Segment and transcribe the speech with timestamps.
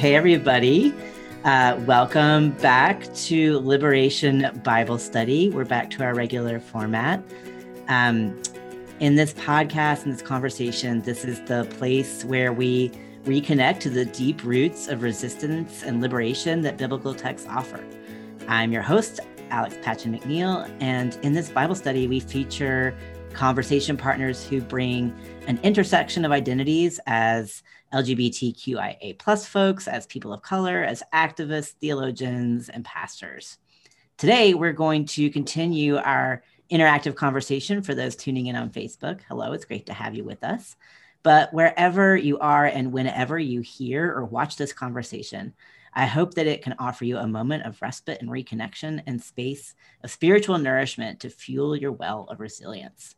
[0.00, 0.94] Hey, everybody.
[1.44, 5.50] Uh, welcome back to Liberation Bible Study.
[5.50, 7.22] We're back to our regular format.
[7.88, 8.40] Um,
[9.00, 12.88] in this podcast, in this conversation, this is the place where we
[13.24, 17.84] reconnect to the deep roots of resistance and liberation that biblical texts offer.
[18.48, 19.20] I'm your host,
[19.50, 22.96] Alex Patchin McNeill, and in this Bible study, we feature
[23.34, 25.14] conversation partners who bring
[25.46, 27.62] an intersection of identities as
[27.92, 33.58] LGBTQIA plus folks, as people of color, as activists, theologians, and pastors.
[34.16, 39.20] Today, we're going to continue our interactive conversation for those tuning in on Facebook.
[39.28, 40.76] Hello, it's great to have you with us.
[41.22, 45.52] But wherever you are and whenever you hear or watch this conversation,
[45.92, 49.74] I hope that it can offer you a moment of respite and reconnection and space
[50.04, 53.16] of spiritual nourishment to fuel your well of resilience.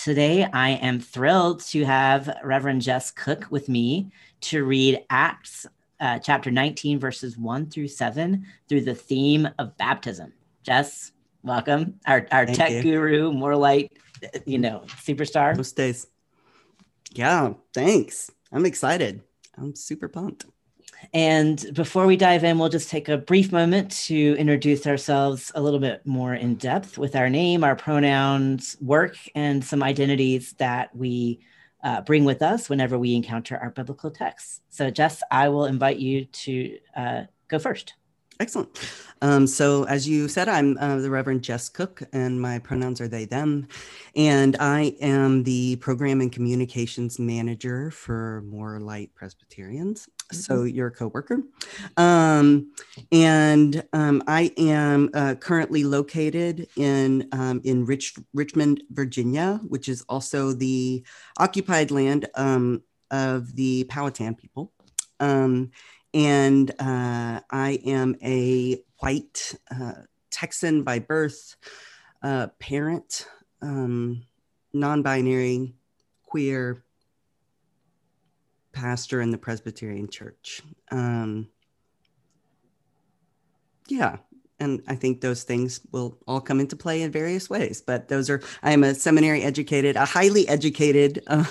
[0.00, 4.12] Today, I am thrilled to have Reverend Jess Cook with me
[4.42, 5.66] to read Acts
[5.98, 10.32] uh, chapter 19, verses 1 through 7, through the theme of baptism.
[10.62, 11.10] Jess,
[11.42, 11.98] welcome.
[12.06, 12.82] Our, our tech you.
[12.82, 13.90] guru, more light,
[14.46, 15.56] you know, superstar.
[15.56, 16.06] Most days.
[17.12, 18.30] Yeah, thanks.
[18.52, 19.22] I'm excited.
[19.56, 20.46] I'm super pumped.
[21.12, 25.62] And before we dive in, we'll just take a brief moment to introduce ourselves a
[25.62, 30.94] little bit more in depth with our name, our pronouns, work, and some identities that
[30.94, 31.40] we
[31.82, 34.60] uh, bring with us whenever we encounter our biblical texts.
[34.68, 37.94] So, Jess, I will invite you to uh, go first.
[38.40, 38.78] Excellent.
[39.20, 43.08] Um, so, as you said, I'm uh, the Reverend Jess Cook, and my pronouns are
[43.08, 43.66] they, them.
[44.14, 50.08] And I am the Program and Communications Manager for More Light Presbyterians.
[50.32, 50.36] Mm-hmm.
[50.36, 51.42] So, you're a coworker.
[51.96, 52.72] Um,
[53.10, 60.04] and um, I am uh, currently located in, um, in Rich, Richmond, Virginia, which is
[60.08, 61.04] also the
[61.38, 64.72] occupied land um, of the Powhatan people.
[65.20, 65.70] Um,
[66.14, 69.92] and uh, I am a white uh,
[70.30, 71.56] Texan by birth,
[72.22, 73.26] uh, parent,
[73.62, 74.24] um,
[74.72, 75.74] non binary,
[76.24, 76.84] queer,
[78.72, 80.62] pastor in the Presbyterian Church.
[80.90, 81.48] Um,
[83.88, 84.18] yeah,
[84.60, 87.80] and I think those things will all come into play in various ways.
[87.80, 91.44] But those are, I am a seminary educated, a highly educated uh,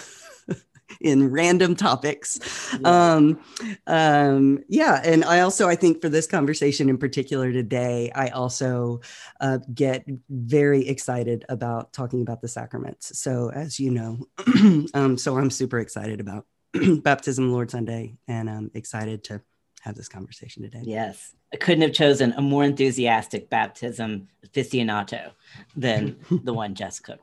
[1.01, 2.39] in random topics.
[2.79, 3.13] Yeah.
[3.13, 3.39] Um,
[3.87, 9.01] um, yeah, and I also I think for this conversation in particular today, I also
[9.39, 13.17] uh, get very excited about talking about the sacraments.
[13.19, 14.27] So as you know,
[14.93, 16.45] um, so I'm super excited about
[17.03, 19.41] baptism, Lord Sunday, and I'm excited to
[19.81, 20.81] have this conversation today.
[20.83, 21.33] Yes.
[21.53, 25.31] I couldn't have chosen a more enthusiastic baptism aficionado
[25.75, 27.19] than the one Jess could.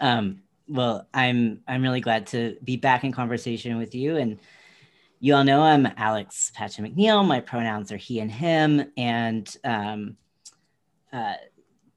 [0.00, 4.16] Um, well, I'm I'm really glad to be back in conversation with you.
[4.16, 4.38] And
[5.18, 7.26] you all know I'm Alex Patchin McNeill.
[7.26, 10.16] My pronouns are he and him, and um,
[11.12, 11.34] uh,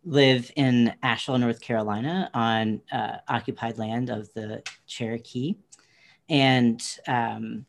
[0.03, 5.55] live in Asheville, North Carolina, on uh, occupied land of the Cherokee,
[6.29, 7.65] and um,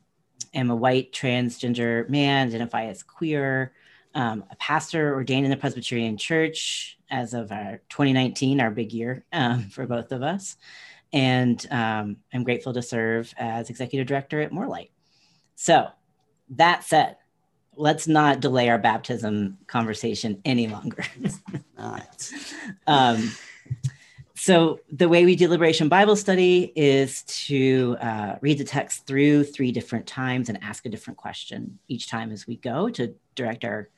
[0.52, 3.72] am a white transgender man, identify as queer.
[4.16, 9.24] Um, a pastor ordained in the Presbyterian Church as of our 2019, our big year
[9.32, 10.56] um, for both of us
[11.14, 14.90] and um, I'm grateful to serve as executive director at More Light.
[15.54, 15.86] So,
[16.50, 17.16] that said,
[17.76, 21.04] let's not delay our baptism conversation any longer.
[22.86, 23.30] um,
[24.36, 29.44] so, the way we do Liberation Bible study is to uh, read the text through
[29.44, 33.64] three different times and ask a different question each time as we go to direct
[33.64, 33.88] our,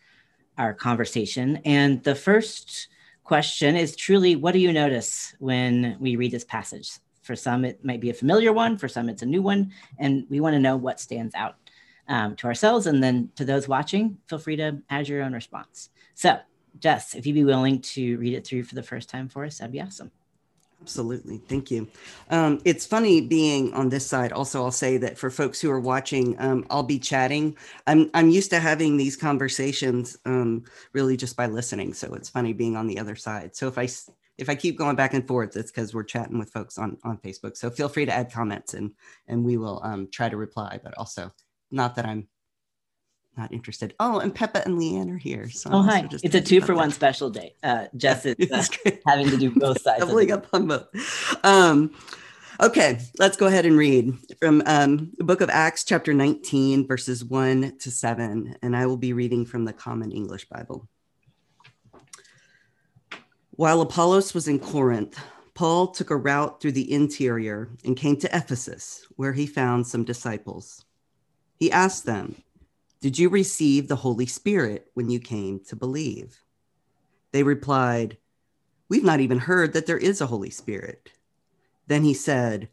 [0.56, 1.60] our conversation.
[1.64, 2.88] And the first
[3.25, 6.93] question is truly what do you notice when we read this passage?
[7.22, 8.78] For some, it might be a familiar one.
[8.78, 9.72] For some, it's a new one.
[9.98, 11.56] And we want to know what stands out
[12.09, 12.87] um, to ourselves.
[12.87, 15.91] And then to those watching, feel free to add your own response.
[16.15, 16.39] So,
[16.78, 19.59] Jess, if you'd be willing to read it through for the first time for us,
[19.59, 20.11] that'd be awesome.
[20.83, 21.39] Absolutely.
[21.39, 21.89] Thank you.
[22.31, 24.32] Um, it's funny being on this side.
[24.32, 27.56] Also, I'll say that for folks who are watching, um, I'll be chatting.
[27.87, 31.94] I'm, I'm used to having these conversations um, really just by listening.
[31.94, 33.56] So it's funny being on the other side.
[33.56, 33.88] So if I
[34.38, 37.17] if I keep going back and forth, it's because we're chatting with folks on on
[37.19, 37.56] Facebook.
[37.56, 38.93] So feel free to add comments and
[39.29, 40.79] and we will um, try to reply.
[40.82, 41.32] But also,
[41.71, 42.29] not that I'm
[43.37, 43.95] not interested.
[44.01, 45.51] Oh, and Peppa and Leanne are here.
[45.51, 46.09] So oh, hi.
[46.11, 47.55] It's a two for one special day.
[47.63, 48.51] Uh, Jess is
[48.87, 50.01] uh, having to do both sides.
[50.01, 51.45] Doubling up on both.
[51.45, 51.95] Um,
[52.61, 57.25] okay, let's go ahead and read from um, the book of Acts, chapter 19, verses
[57.25, 58.57] 1 to 7.
[58.63, 60.89] And I will be reading from the Common English Bible.
[63.51, 65.19] While Apollos was in Corinth,
[65.55, 70.05] Paul took a route through the interior and came to Ephesus, where he found some
[70.05, 70.86] disciples.
[71.58, 72.37] He asked them,
[73.00, 76.41] Did you receive the Holy Spirit when you came to believe?
[77.32, 78.19] They replied,
[78.88, 81.11] We've not even heard that there is a Holy Spirit.
[81.87, 82.69] Then he said,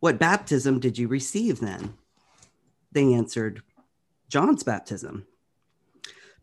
[0.00, 1.94] What baptism did you receive then?
[2.92, 3.62] They answered,
[4.28, 5.26] John's baptism.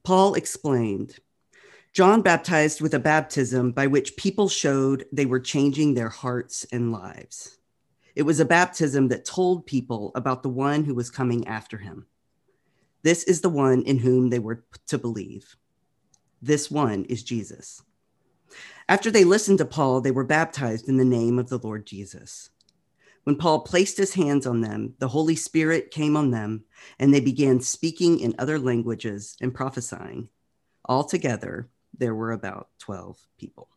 [0.03, 1.19] Paul explained,
[1.93, 6.91] John baptized with a baptism by which people showed they were changing their hearts and
[6.91, 7.54] lives.
[8.15, 12.05] It was a baptism that told people about the one who was coming after him.
[13.03, 15.55] This is the one in whom they were to believe.
[16.41, 17.81] This one is Jesus.
[18.87, 22.49] After they listened to Paul, they were baptized in the name of the Lord Jesus.
[23.23, 26.63] When Paul placed his hands on them, the Holy Spirit came on them,
[26.99, 30.29] and they began speaking in other languages and prophesying.
[30.87, 33.69] Altogether, there were about 12 people.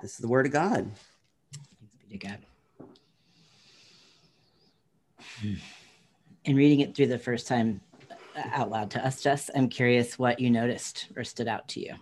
[0.00, 0.90] This is the word of God.
[2.18, 2.38] God.
[6.44, 7.80] In reading it through the first time
[8.36, 11.80] uh, out loud to us, Jess, I'm curious what you noticed or stood out to
[11.80, 11.94] you.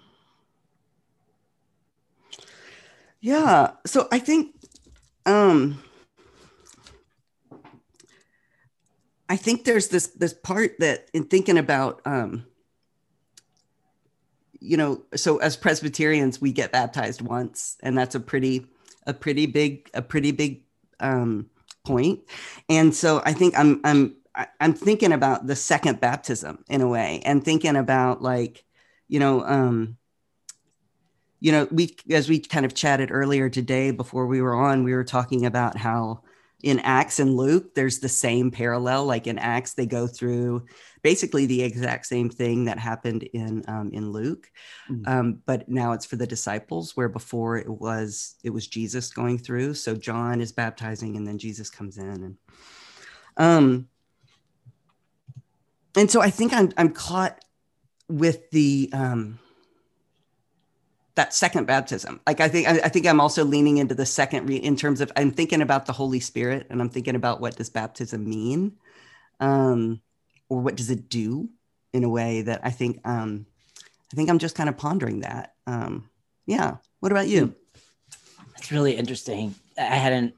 [3.20, 3.72] Yeah.
[3.86, 4.54] So I think
[5.26, 5.82] um
[9.28, 12.46] I think there's this this part that in thinking about um
[14.60, 18.66] you know, so as Presbyterians we get baptized once and that's a pretty
[19.08, 20.62] a pretty big a pretty big
[21.00, 21.50] um
[21.84, 22.20] point.
[22.68, 24.14] And so I think I'm I'm
[24.60, 28.64] I'm thinking about the second baptism in a way and thinking about like
[29.08, 29.98] you know um
[31.40, 34.92] you know, we as we kind of chatted earlier today before we were on, we
[34.92, 36.22] were talking about how
[36.62, 39.04] in Acts and Luke, there's the same parallel.
[39.04, 40.66] Like in Acts, they go through
[41.02, 44.50] basically the exact same thing that happened in um, in Luke,
[44.90, 45.08] mm-hmm.
[45.08, 49.38] um, but now it's for the disciples, where before it was it was Jesus going
[49.38, 49.74] through.
[49.74, 52.36] So John is baptizing, and then Jesus comes in, and
[53.36, 53.88] um,
[55.96, 57.44] and so I think I'm I'm caught
[58.08, 59.38] with the um
[61.18, 62.20] that second baptism.
[62.28, 65.00] Like I think I, I think I'm also leaning into the second re- in terms
[65.00, 68.76] of I'm thinking about the Holy Spirit and I'm thinking about what does baptism mean,
[69.40, 70.00] um,
[70.48, 71.50] or what does it do
[71.92, 73.46] in a way that I think um,
[74.12, 75.54] I think I'm just kind of pondering that.
[75.66, 76.08] Um,
[76.46, 76.76] yeah.
[77.00, 77.52] What about you?
[78.56, 79.56] It's really interesting.
[79.76, 80.34] I hadn't.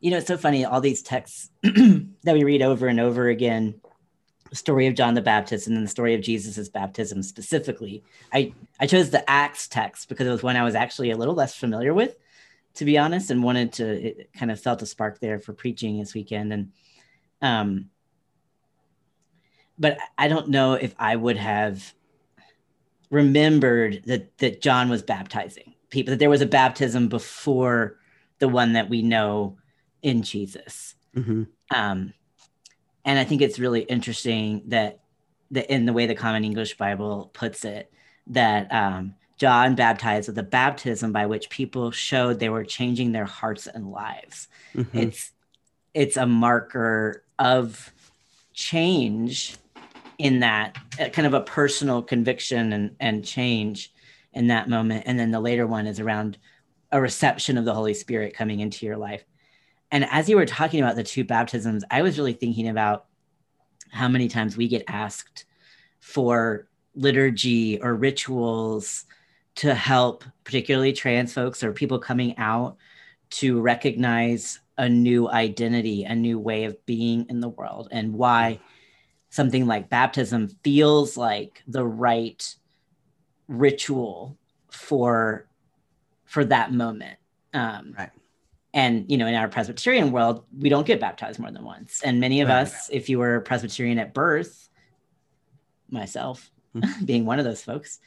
[0.00, 0.64] You know, it's so funny.
[0.64, 3.81] All these texts that we read over and over again
[4.52, 8.02] story of John the Baptist and then the story of Jesus's baptism specifically.
[8.32, 11.34] I, I chose the Acts text because it was one I was actually a little
[11.34, 12.16] less familiar with,
[12.74, 15.98] to be honest, and wanted to it kind of felt a spark there for preaching
[15.98, 16.52] this weekend.
[16.52, 16.72] And
[17.40, 17.90] um
[19.78, 21.94] but I don't know if I would have
[23.10, 27.98] remembered that that John was baptizing people, that there was a baptism before
[28.38, 29.56] the one that we know
[30.02, 30.94] in Jesus.
[31.16, 31.44] Mm-hmm.
[31.70, 32.12] Um,
[33.04, 35.00] and I think it's really interesting that
[35.50, 37.92] that in the way the Common English Bible puts it,
[38.28, 43.24] that um, John baptized with the baptism by which people showed they were changing their
[43.24, 44.48] hearts and lives.
[44.74, 44.96] Mm-hmm.
[44.96, 45.32] It's
[45.94, 47.92] it's a marker of
[48.54, 49.56] change
[50.18, 53.92] in that uh, kind of a personal conviction and, and change
[54.32, 55.04] in that moment.
[55.06, 56.38] And then the later one is around
[56.90, 59.24] a reception of the Holy Spirit coming into your life.
[59.92, 63.04] And as you were talking about the two baptisms, I was really thinking about
[63.90, 65.44] how many times we get asked
[66.00, 69.04] for liturgy or rituals
[69.56, 72.78] to help, particularly trans folks or people coming out,
[73.28, 78.58] to recognize a new identity, a new way of being in the world, and why
[79.28, 82.56] something like baptism feels like the right
[83.46, 84.38] ritual
[84.70, 85.46] for
[86.24, 87.18] for that moment.
[87.52, 88.10] Um, right
[88.74, 92.20] and you know in our presbyterian world we don't get baptized more than once and
[92.20, 92.62] many of right.
[92.62, 94.68] us if you were presbyterian at birth
[95.90, 97.04] myself mm-hmm.
[97.04, 98.00] being one of those folks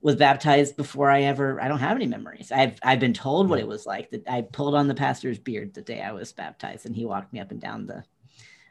[0.00, 3.58] was baptized before i ever i don't have any memories i've i've been told what
[3.58, 6.86] it was like that i pulled on the pastor's beard the day i was baptized
[6.86, 8.04] and he walked me up and down the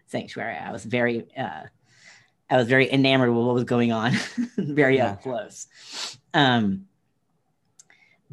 [0.08, 1.64] sanctuary i was very uh,
[2.50, 4.14] i was very enamored with what was going on
[4.58, 5.12] very yeah.
[5.12, 5.68] up close
[6.34, 6.86] um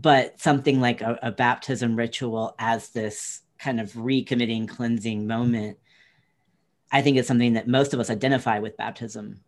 [0.00, 5.78] but something like a, a baptism ritual as this kind of recommitting cleansing moment
[6.92, 9.40] i think it's something that most of us identify with baptism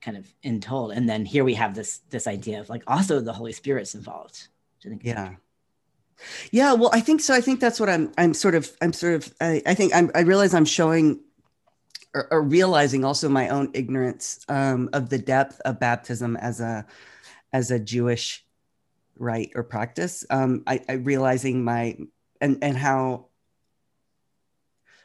[0.00, 0.92] kind of in told.
[0.92, 4.48] And then here we have this this idea of like also the holy spirit's involved
[5.02, 5.34] yeah.
[6.50, 7.34] yeah well i think so.
[7.34, 10.10] I think that's what i'm i'm sort of i'm sort of i, I think I'm,
[10.14, 11.20] i realize i'm showing
[12.14, 16.86] or, or realizing also my own ignorance um, of the depth of baptism as a
[17.52, 18.42] as a jewish
[19.20, 21.96] right or practice um, I, I realizing my
[22.40, 23.26] and and how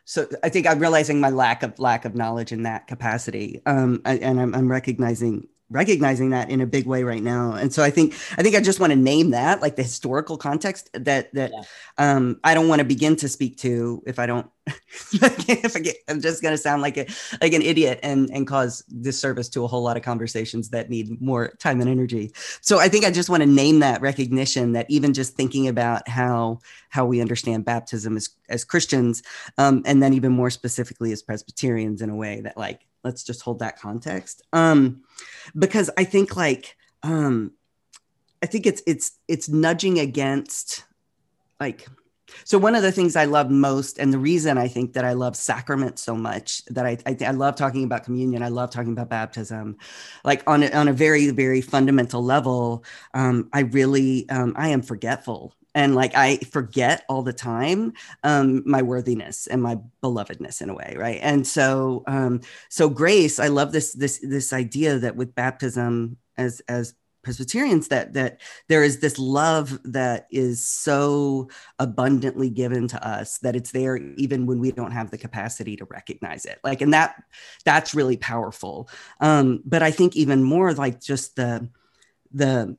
[0.05, 4.03] so I think I'm realizing my lack of lack of knowledge in that capacity, um,
[4.05, 7.89] and I'm, I'm recognizing recognizing that in a big way right now and so i
[7.89, 11.51] think i think i just want to name that like the historical context that that
[11.51, 11.63] yeah.
[11.97, 15.97] um i don't want to begin to speak to if i don't if I get,
[16.07, 17.07] i'm just going to sound like a
[17.41, 21.19] like an idiot and and cause disservice to a whole lot of conversations that need
[21.19, 22.31] more time and energy
[22.61, 26.07] so i think i just want to name that recognition that even just thinking about
[26.07, 29.23] how how we understand baptism as as christians
[29.57, 33.41] um and then even more specifically as presbyterians in a way that like let's just
[33.41, 34.41] hold that context.
[34.51, 35.03] Um
[35.57, 37.51] because i think like um
[38.41, 40.83] i think it's it's it's nudging against
[41.59, 41.87] like
[42.43, 45.13] so one of the things I love most, and the reason I think that I
[45.13, 48.91] love sacrament so much, that I, I, I love talking about communion, I love talking
[48.91, 49.77] about baptism,
[50.23, 52.83] like on a, on a very very fundamental level,
[53.13, 58.63] um, I really um, I am forgetful and like i forget all the time um,
[58.65, 61.19] my worthiness and my belovedness in a way right?
[61.21, 66.61] And so um, so grace i love this this this idea that with baptism as
[66.67, 68.39] as presbyterians that that
[68.69, 74.45] there is this love that is so abundantly given to us that it's there even
[74.45, 76.59] when we don't have the capacity to recognize it.
[76.63, 77.21] Like and that
[77.65, 78.89] that's really powerful.
[79.19, 81.67] Um but i think even more like just the
[82.31, 82.77] the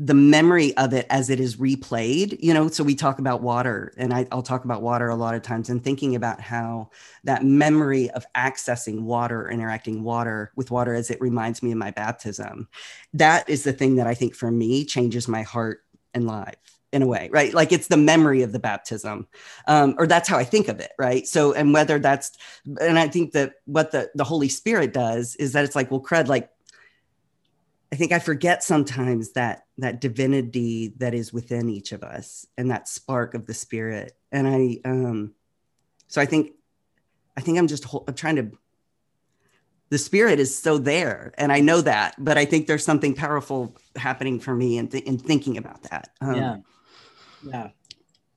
[0.00, 3.92] the memory of it as it is replayed you know so we talk about water
[3.96, 6.90] and I, will talk about water a lot of times and thinking about how
[7.22, 11.92] that memory of accessing water interacting water with water as it reminds me of my
[11.92, 12.68] baptism
[13.12, 16.56] that is the thing that i think for me changes my heart and life
[16.94, 17.52] in a way right?
[17.52, 19.26] Like it's the memory of the baptism
[19.66, 21.26] um, or that's how i think of it right?
[21.26, 22.30] So and whether that's
[22.80, 26.00] and i think that what the the holy spirit does is that it's like well
[26.00, 26.50] cred like
[27.94, 32.68] I think I forget sometimes that that divinity that is within each of us and
[32.72, 34.16] that spark of the spirit.
[34.32, 35.32] And I, um,
[36.08, 36.54] so I think,
[37.36, 38.50] I think I'm just I'm trying to.
[39.90, 43.76] The spirit is so there, and I know that, but I think there's something powerful
[43.94, 46.08] happening for me in, th- in thinking about that.
[46.20, 46.56] Um, yeah,
[47.44, 47.68] yeah,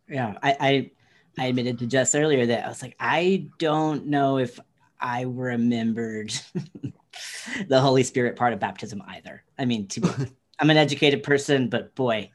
[0.07, 0.37] yeah.
[0.43, 0.91] I, I
[1.39, 4.59] I admitted to Jess earlier that I was like, I don't know if
[5.01, 6.31] I remembered
[7.67, 9.43] the Holy Spirit part of baptism either.
[9.57, 12.31] I mean, to, I'm an educated person, but boy,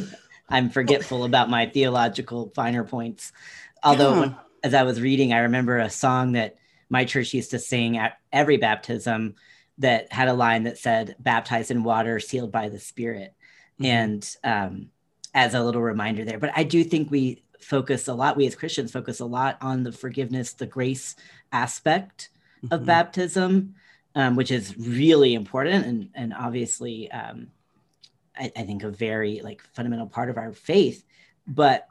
[0.48, 3.32] I'm forgetful about my theological finer points.
[3.82, 4.20] Although, yeah.
[4.20, 6.56] when, as I was reading, I remember a song that
[6.88, 9.34] my church used to sing at every baptism
[9.78, 13.34] that had a line that said, baptized in water, sealed by the Spirit.
[13.80, 13.84] Mm-hmm.
[13.84, 14.90] And um,
[15.34, 18.54] as a little reminder there, but I do think we focus a lot, we as
[18.54, 21.16] Christians focus a lot on the forgiveness, the grace
[21.52, 22.30] aspect
[22.64, 22.72] mm-hmm.
[22.74, 23.74] of baptism
[24.16, 27.48] um, which is really important and and obviously um,
[28.36, 31.04] I, I, think a very like fundamental part of our faith.
[31.46, 31.86] But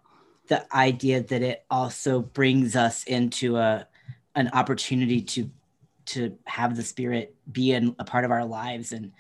[0.48, 3.88] the idea that it also brings us into a
[4.36, 5.50] an opportunity to
[6.08, 9.12] to have the spirit be in, a part of our lives and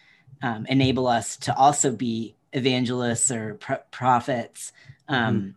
[0.43, 4.71] um, enable us to also be evangelists or pro- prophets.
[5.07, 5.55] Um,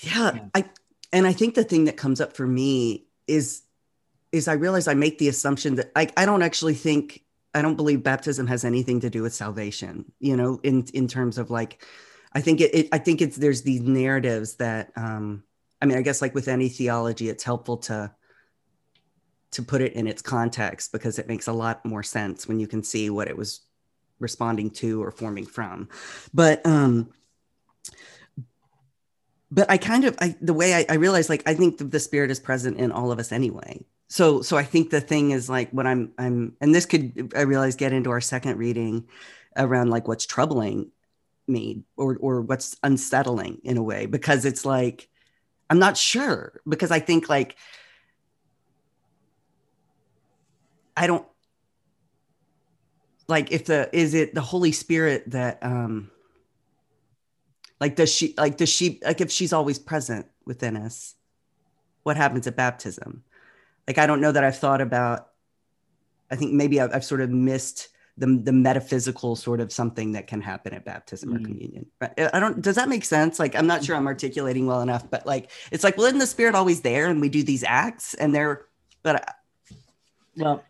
[0.00, 0.64] yeah, yeah, I
[1.12, 3.62] and I think the thing that comes up for me is
[4.36, 7.22] is I realize I make the assumption that I, I don't actually think
[7.54, 11.38] I don't believe baptism has anything to do with salvation, you know, in in terms
[11.38, 11.82] of like
[12.32, 15.42] I think it, it I think it's there's these narratives that um
[15.80, 18.12] I mean I guess like with any theology it's helpful to
[19.52, 22.66] to put it in its context because it makes a lot more sense when you
[22.66, 23.62] can see what it was
[24.18, 25.88] responding to or forming from.
[26.34, 27.10] But um
[29.50, 32.00] but I kind of I the way I, I realize like I think the, the
[32.00, 35.48] spirit is present in all of us anyway so so i think the thing is
[35.48, 39.06] like what i'm i'm and this could i realize get into our second reading
[39.56, 40.90] around like what's troubling
[41.48, 45.08] me or or what's unsettling in a way because it's like
[45.70, 47.56] i'm not sure because i think like
[50.96, 51.26] i don't
[53.28, 56.10] like if the is it the holy spirit that um
[57.80, 61.14] like does she like does she like if she's always present within us
[62.02, 63.22] what happens at baptism
[63.86, 65.28] like I don't know that I've thought about.
[66.30, 67.88] I think maybe I've, I've sort of missed
[68.18, 71.86] the the metaphysical sort of something that can happen at baptism mm or communion.
[72.00, 72.12] Right?
[72.32, 72.60] I don't.
[72.60, 73.38] Does that make sense?
[73.38, 76.26] Like I'm not sure I'm articulating well enough, but like it's like well, isn't the
[76.26, 78.66] spirit always there, and we do these acts, and they're,
[79.02, 79.28] but.
[79.28, 79.32] I,
[80.36, 80.62] well,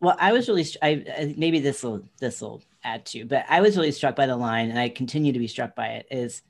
[0.00, 0.66] well, I was really.
[0.80, 4.36] I maybe this will this will add to, but I was really struck by the
[4.36, 6.06] line, and I continue to be struck by it.
[6.10, 6.42] Is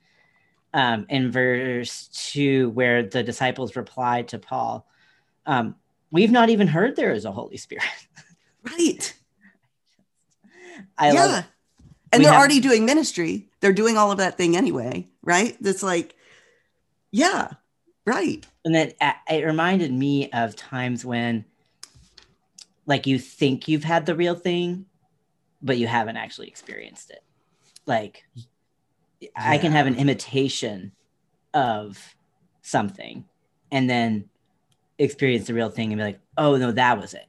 [0.75, 4.87] um, in verse two where the disciples replied to Paul.
[5.45, 5.75] Um,
[6.13, 7.85] We've not even heard there is a Holy Spirit.
[8.63, 9.15] right.
[10.97, 11.25] I yeah.
[11.25, 11.45] love
[12.13, 13.49] and we they're have, already doing ministry.
[13.61, 15.57] They're doing all of that thing anyway, right?
[15.61, 16.15] That's like,
[17.11, 17.53] yeah.
[18.07, 18.93] right and then
[19.29, 21.45] it reminded me of times when
[22.87, 24.87] like you think you've had the real thing
[25.61, 27.23] but you haven't actually experienced it
[27.87, 28.25] like
[29.21, 29.29] yeah.
[29.37, 30.93] i can have an imitation
[31.55, 32.17] of
[32.63, 33.25] something
[33.71, 34.29] and then
[35.05, 37.27] experience the real thing and be like oh no that was it.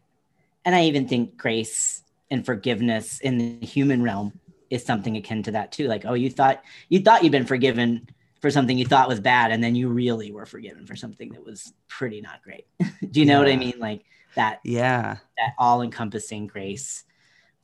[0.66, 4.40] And i even think grace and forgiveness in the human realm
[4.70, 5.88] is something akin to that too.
[5.88, 8.08] Like oh you thought you thought you'd been forgiven
[8.42, 11.46] for something you thought was bad and then you really were forgiven for something that
[11.46, 12.66] was pretty not great.
[13.12, 13.40] Do you know yeah.
[13.40, 13.76] what i mean?
[13.78, 14.04] Like
[14.36, 15.18] that yeah.
[15.38, 17.04] that all-encompassing grace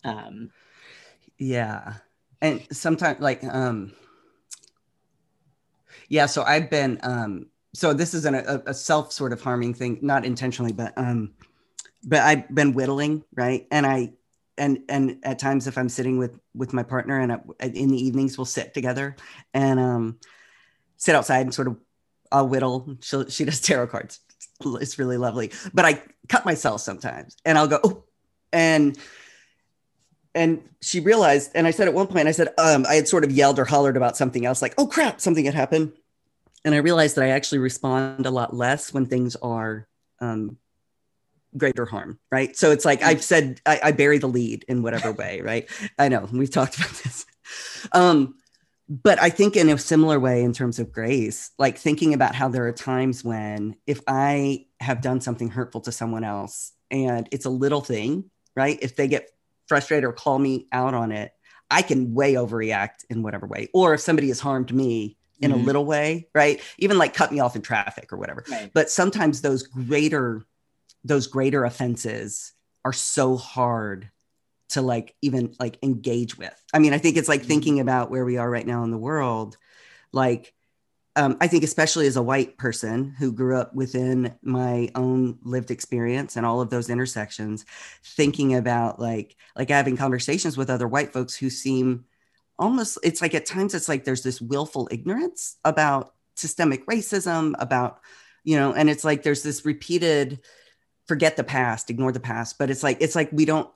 [0.04, 0.52] um
[1.38, 1.96] yeah.
[2.42, 3.94] And sometimes like um
[6.10, 10.00] yeah so i've been um so this isn't a, a self sort of harming thing
[10.02, 11.32] not intentionally but um
[12.04, 13.68] but i've been whittling right?
[13.72, 14.14] And i
[14.58, 18.06] and and at times if i'm sitting with with my partner and I, in the
[18.06, 19.16] evenings we'll sit together
[19.54, 20.20] and um
[20.98, 21.78] sit outside and sort of
[22.32, 22.98] i'll whittle.
[23.02, 24.20] She she does tarot cards.
[24.64, 25.52] It's really lovely.
[25.74, 28.04] But i cut myself sometimes and i'll go oh,
[28.54, 28.98] and
[30.36, 33.24] and she realized and i said at one point i said um i had sort
[33.24, 35.92] of yelled or hollered about something else like oh crap something had happened
[36.66, 39.88] and i realized that i actually respond a lot less when things are
[40.20, 40.58] um
[41.58, 42.56] greater harm, right?
[42.56, 45.70] So it's like I've said, I, I bury the lead in whatever way, right?
[45.98, 47.26] I know we've talked about this.
[47.92, 48.36] Um,
[48.88, 52.50] but I think in a similar way, in terms of grace, like thinking about how
[52.50, 57.46] there are times when if I have done something hurtful to someone else and it's
[57.46, 58.80] a little thing, right?
[58.82, 59.30] If they get
[59.68, 61.32] frustrated or call me out on it,
[61.70, 63.70] I can way overreact in whatever way.
[63.76, 65.60] Or if somebody has harmed me in mm-hmm.
[65.60, 66.62] a little way, right?
[66.78, 68.44] Even like cut me off in traffic or whatever.
[68.50, 68.72] Right.
[68.74, 70.44] But sometimes those greater
[71.04, 72.52] those greater offenses
[72.84, 74.10] are so hard
[74.70, 76.54] to like even like engage with.
[76.74, 77.48] I mean, I think it's like mm-hmm.
[77.48, 79.58] thinking about where we are right now in the world.
[80.12, 80.54] Like,
[81.16, 85.72] um, I think especially as a white person who grew up within my own lived
[85.72, 87.66] experience and all of those intersections,
[88.04, 92.06] thinking about like like having conversations with other white folks who seem
[92.60, 98.00] almost it's like at times it's like there's this willful ignorance about systemic racism about
[98.44, 100.40] you know and it's like there's this repeated
[101.10, 102.60] forget the past, ignore the past.
[102.60, 103.68] But it's like, it's like we don't,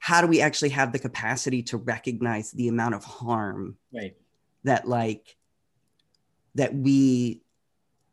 [0.00, 4.16] how do we actually have the capacity to recognize the amount of harm right.
[4.64, 5.36] that like,
[6.56, 7.43] that we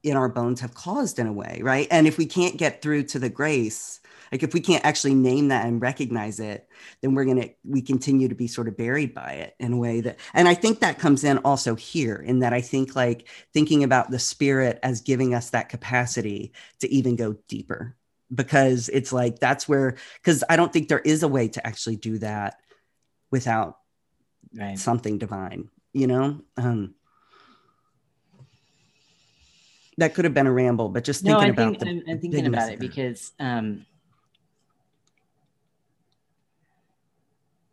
[0.04, 1.88] in our bones have caused in a way, right?
[1.92, 4.00] And if we can't get through to the grace,
[4.32, 6.68] like if we can't actually name that and recognize it,
[7.02, 10.02] then we're gonna we continue to be sort of buried by it in a way
[10.02, 13.84] that and I think that comes in also here in that I think like thinking
[13.84, 17.96] about the spirit as giving us that capacity to even go deeper
[18.34, 21.98] because it's like that's where because I don't think there is a way to actually
[21.98, 22.56] do that
[23.32, 23.78] without
[24.54, 24.80] right.
[24.80, 26.42] something divine, you know?
[26.56, 26.96] Um
[30.02, 32.48] that could have been a ramble, but just thinking no, about think, I'm, I'm thinking
[32.48, 33.86] about it because um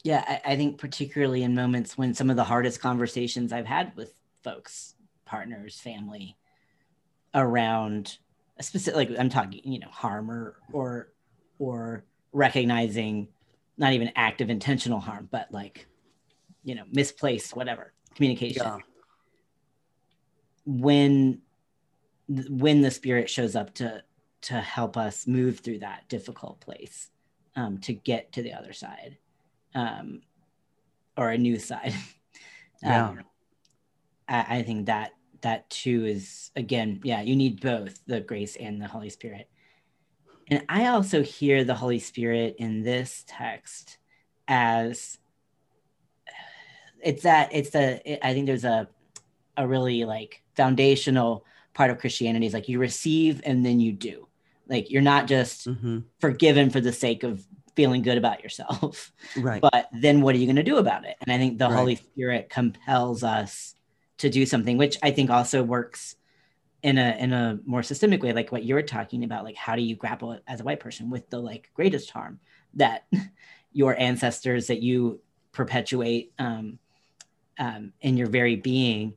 [0.04, 3.96] yeah, I, I think particularly in moments when some of the hardest conversations I've had
[3.96, 4.12] with
[4.42, 6.36] folks, partners, family
[7.34, 8.18] around
[8.58, 11.12] a specific like i'm talking you know harm or or
[11.58, 13.28] or recognizing
[13.76, 15.86] not even active intentional harm but like
[16.64, 18.78] you know misplaced whatever communication yeah.
[20.64, 21.40] when
[22.28, 24.02] when the spirit shows up to
[24.40, 27.10] to help us move through that difficult place
[27.56, 29.16] um, to get to the other side
[29.74, 30.20] um,
[31.16, 31.94] or a new side
[32.82, 33.08] yeah.
[33.08, 33.20] Um,
[34.28, 38.80] I, I think that that too is again, yeah, you need both the grace and
[38.80, 39.48] the Holy Spirit.
[40.50, 43.98] And I also hear the Holy Spirit in this text
[44.46, 45.18] as
[47.00, 48.88] it's that it's the it, I think there's a
[49.56, 51.44] a really like foundational
[51.78, 54.26] part of Christianity is like you receive and then you do.
[54.66, 56.00] Like you're not just mm-hmm.
[56.18, 59.12] forgiven for the sake of feeling good about yourself.
[59.36, 59.60] Right.
[59.62, 61.16] But then what are you going to do about it?
[61.20, 61.76] And I think the right.
[61.76, 63.76] Holy Spirit compels us
[64.16, 66.16] to do something, which I think also works
[66.82, 69.44] in a in a more systemic way, like what you're talking about.
[69.44, 72.40] Like, how do you grapple as a white person with the like greatest harm
[72.74, 73.06] that
[73.72, 75.20] your ancestors that you
[75.52, 76.80] perpetuate um,
[77.58, 79.14] um, in your very being,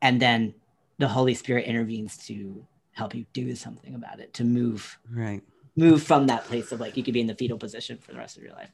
[0.00, 0.54] and then
[0.98, 5.42] the Holy Spirit intervenes to help you do something about it, to move right
[5.76, 8.18] move from that place of like you could be in the fetal position for the
[8.18, 8.70] rest of your life.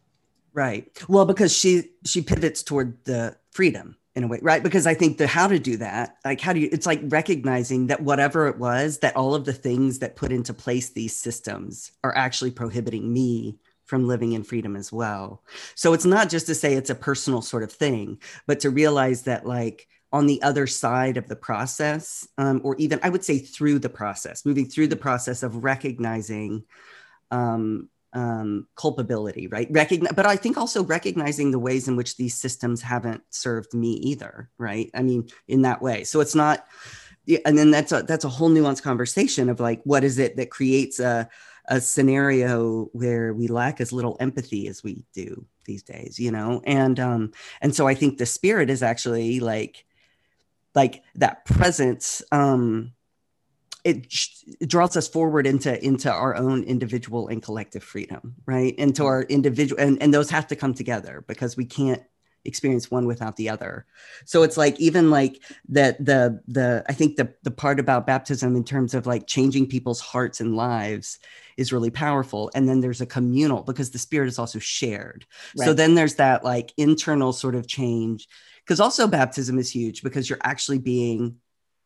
[0.52, 0.90] Right.
[1.08, 4.62] Well, because she she pivots toward the freedom in a way, right?
[4.62, 7.86] Because I think the how to do that, like how do you, it's like recognizing
[7.86, 11.92] that whatever it was, that all of the things that put into place these systems
[12.02, 15.42] are actually prohibiting me from living in freedom as well.
[15.74, 19.22] So it's not just to say it's a personal sort of thing, but to realize
[19.22, 23.38] that like on the other side of the process, um, or even I would say
[23.38, 26.64] through the process, moving through the process of recognizing
[27.30, 29.68] um, um, culpability, right?
[29.70, 33.92] Recognize, but I think also recognizing the ways in which these systems haven't served me
[33.92, 34.90] either, right?
[34.94, 36.02] I mean, in that way.
[36.04, 36.66] So it's not,
[37.44, 40.50] and then that's a that's a whole nuanced conversation of like, what is it that
[40.50, 41.28] creates a
[41.68, 46.60] a scenario where we lack as little empathy as we do these days, you know?
[46.64, 49.84] And um, and so I think the spirit is actually like
[50.74, 52.92] like that presence um
[53.82, 54.12] it,
[54.60, 58.74] it, draws us forward into into our own individual and collective freedom right?
[58.76, 62.02] Into our individual and, and those have to come together because we can't
[62.44, 63.86] experience one without the other.
[64.24, 68.56] So it's like even like that the the i think the the part about baptism
[68.56, 71.18] in terms of like changing people's hearts and lives
[71.56, 72.50] is really powerful.
[72.54, 75.26] And then there's a communal because the spirit is also shared.
[75.56, 75.66] Right.
[75.66, 78.28] so then there's that like internal sort of change
[78.70, 81.34] because also baptism is huge because you're actually being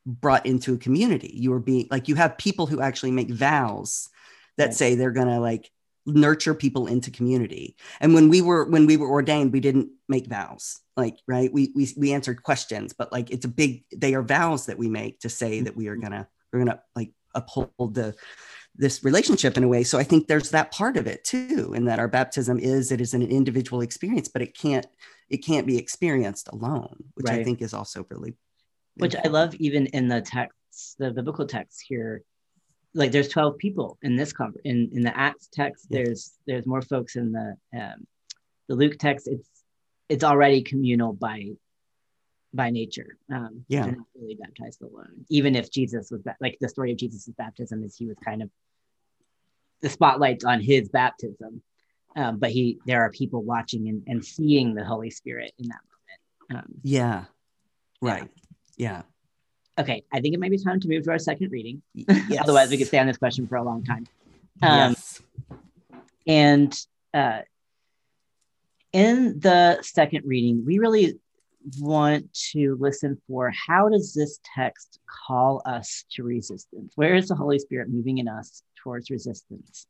[0.05, 4.11] brought into a community you are being like you have people who actually make vows
[4.59, 4.75] that right.
[4.75, 5.71] say they're going to like
[6.05, 10.27] nurture people into community and when we were when we were ordained we didn't make
[10.27, 14.23] vows like right we we, we answered questions but like it's a big they are
[14.23, 16.03] vows that we make to say that we are mm-hmm.
[16.03, 18.15] gonna we're gonna like uphold the
[18.77, 21.87] this relationship in a way so i think there's that part of it too in
[21.87, 24.87] that our baptism is it is an individual experience but it can't
[25.31, 27.41] it can't be experienced alone which right.
[27.41, 28.35] i think is also really
[28.97, 29.27] which important.
[29.27, 30.55] i love even in the text
[30.99, 32.23] the biblical text here.
[32.95, 35.87] Like there's 12 people in this conver- in in the acts text.
[35.89, 36.05] Yeah.
[36.05, 38.07] there's there's more folks in the um
[38.69, 39.27] the luke text.
[39.29, 39.49] It's
[40.09, 41.51] it's already communal by
[42.53, 43.19] by nature.
[43.33, 43.87] Um yeah.
[43.87, 45.25] not really baptized alone.
[45.29, 48.43] Even if jesus was ba- like the story of jesus' baptism is he was kind
[48.43, 48.51] of
[49.83, 51.63] the spotlight on his baptism
[52.17, 55.81] um, but he there are people watching and, and seeing the holy spirit in that
[56.51, 57.25] moment um, yeah
[58.01, 58.31] right
[58.77, 58.93] yeah.
[58.93, 59.03] yeah
[59.79, 61.83] Okay, I think it might be time to move to our second reading.
[62.29, 62.41] Yes.
[62.41, 64.07] Otherwise, we could stay on this question for a long time.
[64.63, 65.23] Um, yes.
[66.27, 66.81] And
[67.13, 67.41] uh,
[68.93, 71.19] in the second reading, we really
[71.81, 76.93] want to listen for how does this text call us to resistance?
[76.95, 79.87] Where is the Holy Spirit moving in us towards resistance?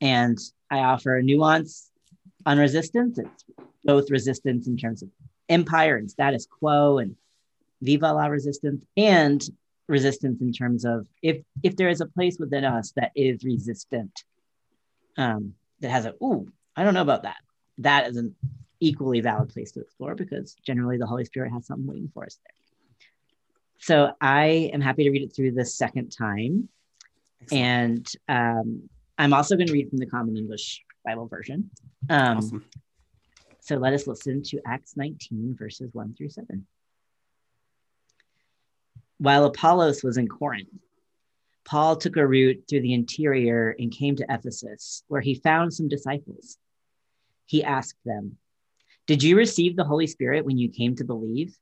[0.00, 0.38] And
[0.70, 1.90] I offer a nuance
[2.46, 3.18] on resistance.
[3.18, 3.44] It's
[3.84, 5.10] both resistance in terms of
[5.48, 7.16] empire and status quo and
[7.82, 9.42] viva la resistance and
[9.88, 14.24] resistance in terms of if if there is a place within us that is resistant
[15.16, 17.38] um that has a ooh i don't know about that
[17.78, 18.34] that is an
[18.78, 22.38] equally valid place to explore because generally the holy spirit has something waiting for us
[22.44, 22.54] there
[23.78, 26.68] so i am happy to read it through the second time
[27.42, 27.64] Excellent.
[27.64, 28.88] and um,
[29.20, 31.70] i'm also going to read from the common english bible version
[32.08, 32.64] um, awesome.
[33.60, 36.66] so let us listen to acts 19 verses 1 through 7
[39.20, 40.70] while Apollos was in Corinth,
[41.66, 45.88] Paul took a route through the interior and came to Ephesus, where he found some
[45.88, 46.56] disciples.
[47.44, 48.38] He asked them,
[49.06, 51.54] Did you receive the Holy Spirit when you came to believe?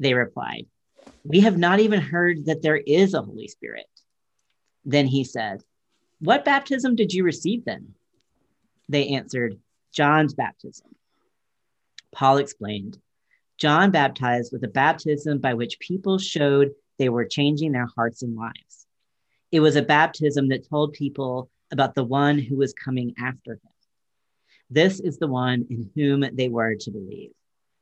[0.00, 0.66] They replied,
[1.22, 3.86] We have not even heard that there is a Holy Spirit.
[4.84, 5.62] Then he said,
[6.20, 7.94] What baptism did you receive then?
[8.88, 9.58] They answered,
[9.92, 10.88] John's baptism.
[12.12, 12.98] Paul explained,
[13.58, 18.36] John baptized with a baptism by which people showed they were changing their hearts and
[18.36, 18.86] lives.
[19.52, 23.60] It was a baptism that told people about the one who was coming after him.
[24.70, 27.30] This is the one in whom they were to believe.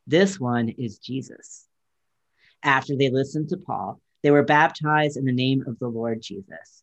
[0.06, 1.66] This one is Jesus.
[2.62, 6.82] After they listened to Paul, they were baptized in the name of the Lord Jesus.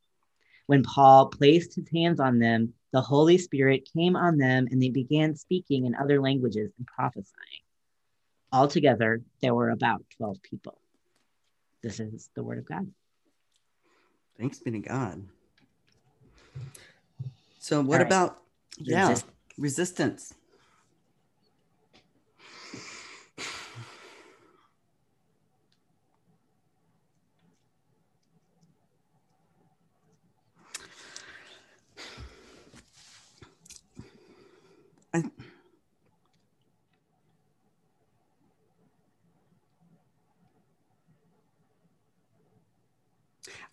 [0.69, 4.91] When Paul placed his hands on them, the Holy Spirit came on them and they
[4.91, 7.63] began speaking in other languages and prophesying.
[8.53, 10.79] Altogether, there were about 12 people.
[11.81, 12.85] This is the word of God.
[14.37, 15.23] Thanks be to God.
[17.57, 18.05] So, what right.
[18.05, 18.37] about,
[18.77, 19.17] yeah,
[19.57, 20.35] resistance?
[35.25, 35.31] I,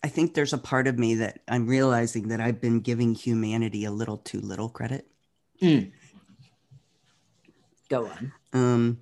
[0.03, 3.85] I think there's a part of me that I'm realizing that I've been giving humanity
[3.85, 5.07] a little too little credit.
[5.61, 5.91] Mm.
[7.89, 8.33] Go on.
[8.53, 9.01] Um,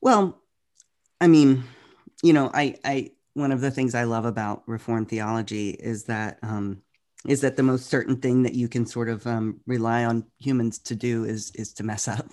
[0.00, 0.40] well,
[1.20, 1.64] I mean,
[2.22, 6.38] you know, I, I, one of the things I love about Reformed theology is that,
[6.42, 6.82] um,
[7.28, 10.78] is that the most certain thing that you can sort of um, rely on humans
[10.78, 12.30] to do is is to mess up.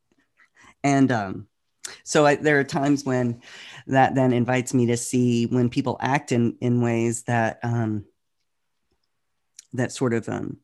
[0.84, 1.46] and um,
[2.04, 3.40] so I, there are times when
[3.86, 8.04] that then invites me to see when people act in in ways that um,
[9.72, 10.58] that sort of um,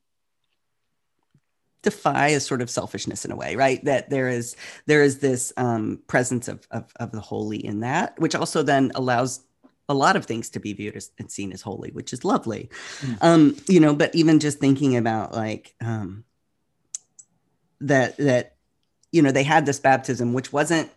[1.86, 3.84] defy a sort of selfishness in a way, right?
[3.84, 8.18] That there is there is this um, presence of, of, of the holy in that,
[8.18, 9.45] which also then allows
[9.88, 12.70] a lot of things to be viewed as, and seen as holy, which is lovely.
[13.00, 13.18] Mm.
[13.20, 16.24] Um, you know, but even just thinking about like um,
[17.80, 18.56] that that
[19.12, 20.90] you know they had this baptism, which wasn't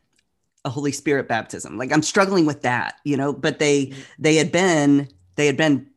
[0.65, 1.77] a Holy Spirit baptism.
[1.77, 3.95] Like I'm struggling with that, you know, but they mm.
[4.17, 5.87] they had been they had been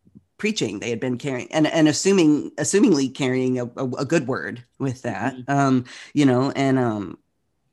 [0.42, 4.60] preaching they had been carrying and, and assuming assumingly carrying a, a, a good word
[4.80, 5.52] with that mm-hmm.
[5.52, 7.16] um you know and um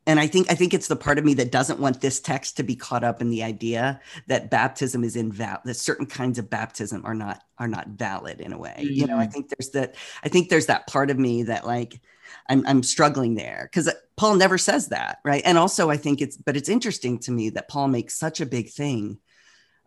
[0.10, 2.58] and i think i think it's the part of me that doesn't want this text
[2.58, 6.50] to be caught up in the idea that baptism is invalid that certain kinds of
[6.50, 8.94] baptism are not are not valid in a way mm-hmm.
[8.94, 9.32] you know i mm-hmm.
[9.32, 12.02] think there's that i think there's that part of me that like
[12.50, 16.36] i'm, I'm struggling there because paul never says that right and also i think it's
[16.36, 19.20] but it's interesting to me that paul makes such a big thing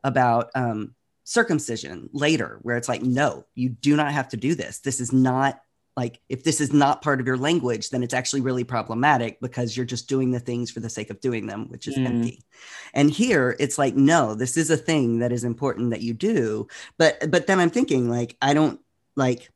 [0.04, 4.80] about um circumcision later where it's like no you do not have to do this
[4.80, 5.60] this is not
[5.96, 9.76] like if this is not part of your language then it's actually really problematic because
[9.76, 12.06] you're just doing the things for the sake of doing them which is mm.
[12.06, 12.42] empty.
[12.94, 16.68] And here it's like no this is a thing that is important that you do.
[16.98, 18.80] But but then i'm thinking like i don't
[19.16, 19.50] like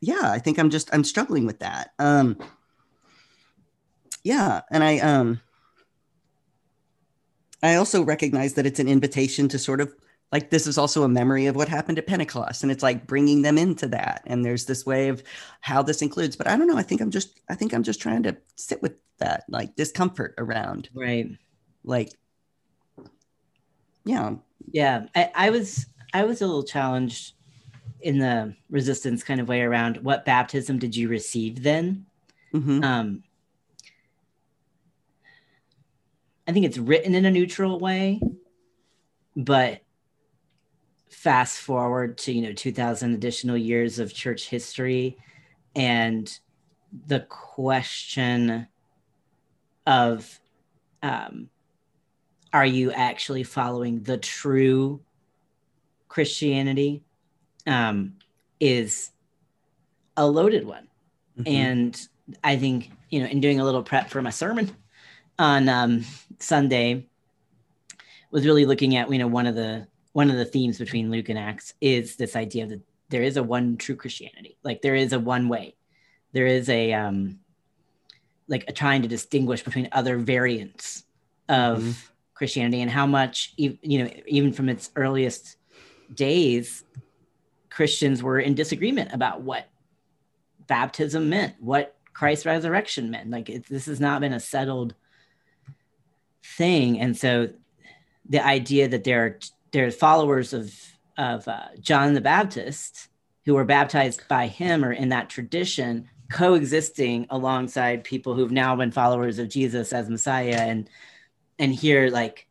[0.00, 1.92] yeah i think i'm just i'm struggling with that.
[1.98, 2.38] Um
[4.24, 5.40] yeah and i um
[7.62, 9.92] i also recognize that it's an invitation to sort of
[10.32, 12.62] like this is also a memory of what happened at Pentecost.
[12.62, 14.22] And it's like bringing them into that.
[14.26, 15.22] And there's this way of
[15.60, 16.78] how this includes, but I don't know.
[16.78, 20.34] I think I'm just, I think I'm just trying to sit with that like discomfort
[20.38, 20.88] around.
[20.94, 21.28] Right.
[21.84, 22.12] Like,
[24.04, 24.36] yeah.
[24.70, 25.04] Yeah.
[25.14, 27.34] I, I was, I was a little challenged
[28.00, 32.06] in the resistance kind of way around what baptism did you receive then?
[32.54, 32.82] Mm-hmm.
[32.82, 33.22] Um,
[36.48, 38.20] I think it's written in a neutral way,
[39.36, 39.82] but
[41.12, 45.16] fast forward to you know 2000 additional years of church history
[45.76, 46.38] and
[47.06, 48.66] the question
[49.86, 50.40] of
[51.02, 51.50] um,
[52.52, 55.00] are you actually following the true
[56.08, 57.02] christianity
[57.66, 58.14] um,
[58.58, 59.10] is
[60.16, 60.88] a loaded one
[61.38, 61.46] mm-hmm.
[61.46, 62.08] and
[62.42, 64.74] i think you know in doing a little prep for my sermon
[65.38, 66.04] on um,
[66.38, 67.06] sunday
[68.30, 71.28] was really looking at you know one of the one of the themes between Luke
[71.28, 74.56] and Acts is this idea that there is a one true Christianity.
[74.62, 75.74] Like there is a one way.
[76.32, 77.40] There is a um
[78.48, 81.04] like a trying to distinguish between other variants
[81.48, 81.90] of mm-hmm.
[82.34, 85.56] Christianity and how much you know even from its earliest
[86.14, 86.84] days
[87.70, 89.66] Christians were in disagreement about what
[90.66, 93.30] baptism meant, what Christ's resurrection meant.
[93.30, 94.94] Like it, this has not been a settled
[96.44, 97.48] thing, and so
[98.28, 99.38] the idea that there are
[99.72, 100.74] there's followers of
[101.18, 103.08] of uh, John the Baptist
[103.44, 108.90] who were baptized by him or in that tradition coexisting alongside people who've now been
[108.90, 110.88] followers of Jesus as Messiah and
[111.58, 112.46] and here like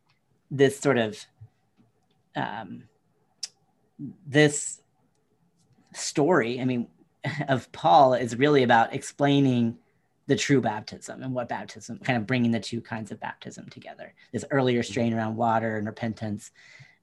[0.50, 1.18] this sort of
[2.36, 2.84] um,
[4.26, 4.80] this
[5.94, 6.88] story I mean
[7.48, 9.78] of Paul is really about explaining
[10.28, 14.14] the true baptism and what baptism kind of bringing the two kinds of baptism together.
[14.32, 16.52] This earlier strain around water and repentance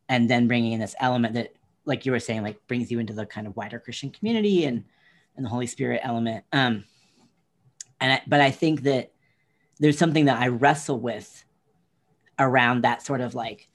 [0.09, 1.53] and then bringing in this element that
[1.85, 4.83] like you were saying like brings you into the kind of wider christian community and
[5.37, 6.43] and the holy spirit element.
[6.51, 6.83] Um
[8.01, 9.11] and I, but i think that
[9.79, 11.45] there's something that i wrestle with
[12.39, 13.69] around that sort of like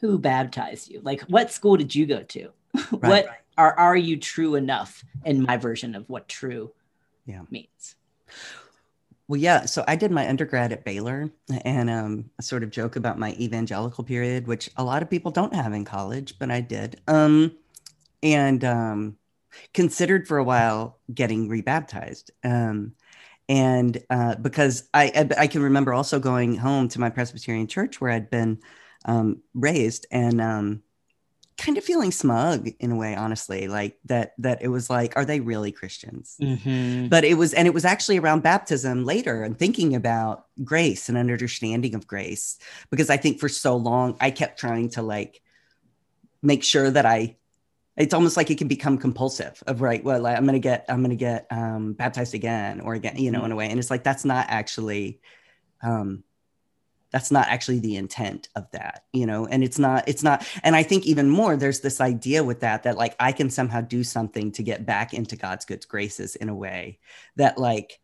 [0.00, 1.00] who baptized you?
[1.02, 2.50] Like what school did you go to?
[2.92, 6.72] Right, what are are you true enough in my version of what true
[7.24, 7.40] yeah.
[7.50, 7.96] means
[9.28, 9.66] well, yeah.
[9.66, 11.30] So I did my undergrad at Baylor
[11.64, 15.32] and um, a sort of joke about my evangelical period, which a lot of people
[15.32, 17.00] don't have in college, but I did.
[17.08, 17.56] Um,
[18.22, 19.16] and um,
[19.74, 22.30] considered for a while getting rebaptized.
[22.44, 22.94] Um,
[23.48, 28.10] and uh, because I, I can remember also going home to my Presbyterian church where
[28.10, 28.60] I'd been
[29.04, 30.82] um, raised and um,
[31.56, 35.24] kind of feeling smug in a way honestly like that that it was like are
[35.24, 37.08] they really christians mm-hmm.
[37.08, 41.16] but it was and it was actually around baptism later and thinking about grace and
[41.16, 42.58] understanding of grace
[42.90, 45.40] because i think for so long i kept trying to like
[46.42, 47.34] make sure that i
[47.96, 51.00] it's almost like it can become compulsive of right well like, i'm gonna get i'm
[51.00, 53.46] gonna get um, baptized again or again you know mm-hmm.
[53.46, 55.20] in a way and it's like that's not actually
[55.82, 56.22] um,
[57.16, 60.76] that's not actually the intent of that you know and it's not it's not and
[60.76, 64.04] i think even more there's this idea with that that like i can somehow do
[64.04, 66.98] something to get back into god's good graces in a way
[67.36, 68.00] that like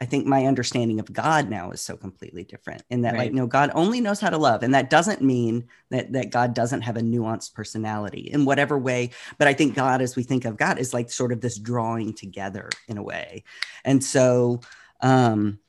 [0.00, 3.20] I think my understanding of God now is so completely different in that, Right.
[3.20, 4.62] like, no, God only knows how to love.
[4.62, 9.10] And that doesn't mean that, that God doesn't have a nuanced personality in whatever way.
[9.38, 12.12] But I think God, as we think of God, is like sort of this drawing
[12.12, 13.44] together in a way.
[13.84, 14.60] And so,
[15.00, 15.60] um,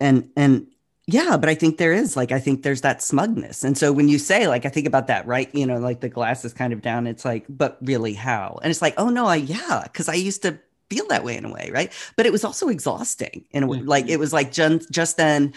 [0.00, 0.66] and, and,
[1.06, 3.62] yeah, but I think there is like I think there's that smugness.
[3.62, 5.52] And so when you say like I think about that, right?
[5.54, 8.58] You know, like the glass is kind of down, it's like, but really how?
[8.62, 10.58] And it's like, oh no, I yeah, because I used to
[10.90, 11.92] feel that way in a way, right?
[12.16, 13.78] But it was also exhausting in a way.
[13.84, 15.54] Like it was like just just then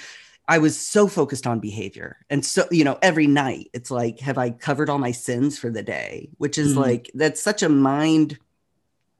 [0.48, 2.18] I was so focused on behavior.
[2.30, 5.70] And so, you know, every night it's like, have I covered all my sins for
[5.72, 6.30] the day?
[6.38, 6.78] Which is Mhm.
[6.78, 8.38] like that's such a mind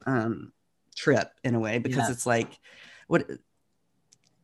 [0.06, 0.52] um
[0.96, 2.10] trip in a way because Yeah.
[2.10, 2.58] it's like
[3.06, 3.28] what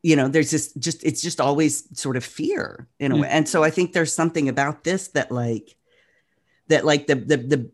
[0.02, 3.28] you know there's just just it's just always sort of fear in a way.
[3.28, 5.76] And so i think there's something about this that like
[6.68, 7.70] that like the the the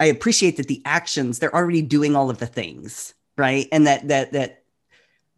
[0.00, 3.68] i appreciate that the actions they're already doing all of the things right?
[3.72, 4.62] And that that that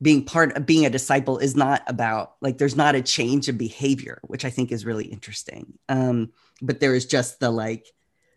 [0.02, 3.56] being part of being a disciple is not about like there's not a change of
[3.56, 5.78] behavior which i think is really interesting.
[5.88, 7.86] Um but there is just the like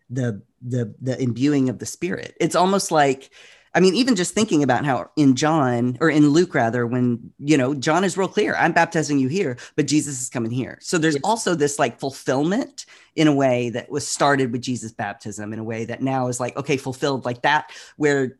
[0.08, 2.36] the the the imbuing of the spirit.
[2.40, 3.30] It's almost like
[3.72, 7.56] I mean, even just thinking about how in John or in Luke, rather, when you
[7.56, 10.78] know, John is real clear, I'm baptizing you here, but Jesus is coming here.
[10.80, 11.20] So there's Yeah.
[11.24, 15.64] also this like fulfillment in a way that was started with Jesus' baptism, in a
[15.64, 18.38] way that now is like, okay, fulfilled like that, where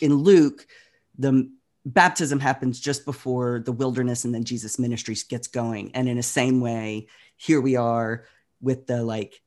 [0.00, 0.66] in Luke,
[1.18, 1.50] the
[1.86, 5.90] baptism happens just before the wilderness and then Jesus' ministry gets going.
[5.94, 8.24] And in the same way, here we are
[8.60, 9.40] with the like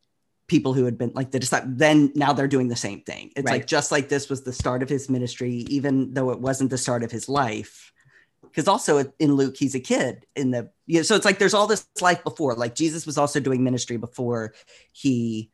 [0.52, 3.32] people who had been like the disciple then now they're doing the same thing.
[3.38, 3.62] It's Right.
[3.62, 6.78] like just like this was the start of his ministry even though it wasn't the
[6.78, 7.94] start of his life
[8.42, 11.54] because also in luke he's a kid in the you know, so it's like there's
[11.54, 14.54] all this life before like jesus was also doing ministry before
[14.92, 15.50] he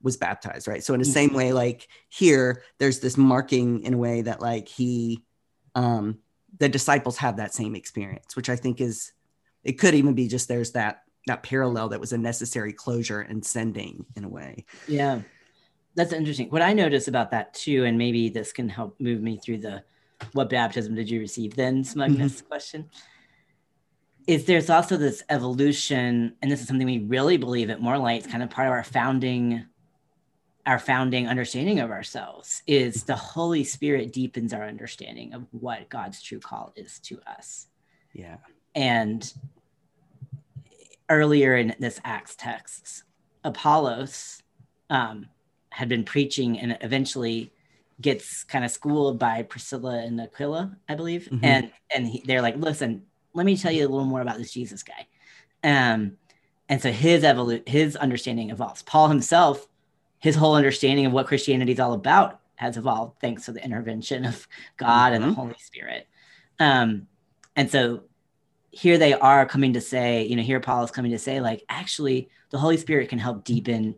[0.00, 0.82] was baptized right?
[0.82, 4.68] So in the same way like here there's this marking in a way that like
[4.68, 5.22] he
[5.74, 6.18] um
[6.58, 9.12] the disciples have that same experience which i think is
[9.64, 13.44] it could even be just there's that that parallel that was a necessary closure and
[13.44, 15.20] sending in a way Yeah.
[15.96, 16.48] That's interesting.
[16.50, 19.82] What I notice about that too, and maybe this can help move me through the
[20.32, 22.46] what baptism did you receive then smugness mm-hmm.
[22.46, 22.90] question,
[24.26, 28.22] is there's also this evolution, and this is something we really believe at More Light,
[28.22, 29.66] it's kind of part of our founding
[30.66, 36.22] our founding understanding of ourselves is the Holy Spirit deepens our understanding of what God's
[36.22, 37.66] true call is to us.
[38.12, 38.36] yeah
[38.74, 39.32] And
[41.10, 43.04] earlier in this Acts text,
[43.44, 44.42] Apollos
[44.88, 45.26] um,
[45.70, 47.52] had been preaching and eventually
[48.00, 51.28] gets kind of schooled by Priscilla and Aquila, I believe.
[51.30, 51.40] Mhm.
[51.42, 53.02] And and he, they're like, listen,
[53.34, 55.06] let me tell you a little more about this Jesus guy.
[55.62, 56.16] Um,
[56.68, 58.82] and so his evolu- his understanding evolves.
[58.82, 59.66] Paul himself,
[60.18, 64.24] his whole understanding of what Christianity is all about has evolved thanks to the intervention
[64.24, 64.46] of
[64.76, 65.34] God and the Mhm.
[65.34, 66.06] Holy Spirit.
[66.58, 67.06] Um,
[67.56, 68.04] and so
[68.70, 71.64] here they are coming to say, you know, here Paul is coming to say, like,
[71.68, 73.96] actually, the Holy Spirit can help deepen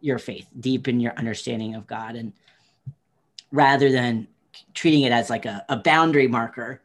[0.00, 2.14] your faith, deepen your understanding of God.
[2.16, 2.32] And
[3.50, 4.28] rather than
[4.74, 6.80] treating it as like a, a boundary marker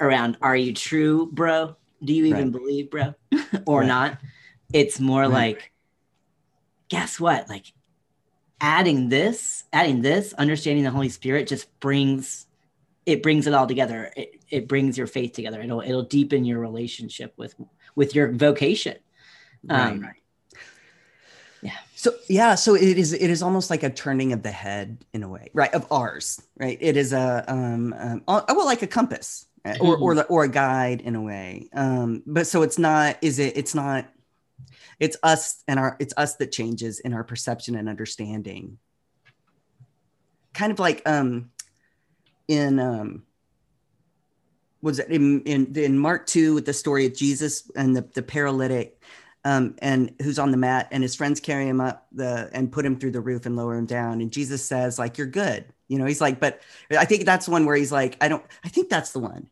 [0.00, 1.76] around, are you true, bro?
[2.04, 2.52] Do you even Right.
[2.52, 3.14] believe, bro?
[3.66, 3.86] or Right.
[3.86, 4.18] not?
[4.72, 5.30] It's more Right.
[5.56, 5.72] like,
[6.88, 7.48] guess what?
[7.48, 7.72] Like,
[8.60, 12.46] adding this, adding this, understanding the Holy Spirit just brings
[13.06, 14.12] it brings it all together.
[14.16, 15.60] It, it brings your faith together.
[15.60, 17.54] It'll it'll deepen your relationship with
[17.94, 18.96] with your vocation.
[19.68, 20.12] Um,
[22.02, 25.22] so yeah so it is it is almost like a turning of the head in
[25.22, 26.76] a way right of ours right?
[26.80, 29.46] It is a um, um well like a compass
[29.80, 31.68] or or, the, or a guide in a way.
[31.72, 34.08] Um but so it's not is it it's not
[34.98, 38.78] it's us and our it's us that changes in our perception and understanding.
[40.54, 41.51] Kind of like um
[42.48, 43.22] in um
[44.80, 48.22] was it in in, in mark 2 with the story of jesus and the, the
[48.22, 49.00] paralytic
[49.44, 52.86] um, and who's on the mat and his friends carry him up the and put
[52.86, 54.20] him through the roof and lower him down.
[54.20, 55.64] And jesus says like you're good.
[55.88, 58.68] You know he's like but i think that's one where he's like i don't i
[58.68, 59.48] think that's the one.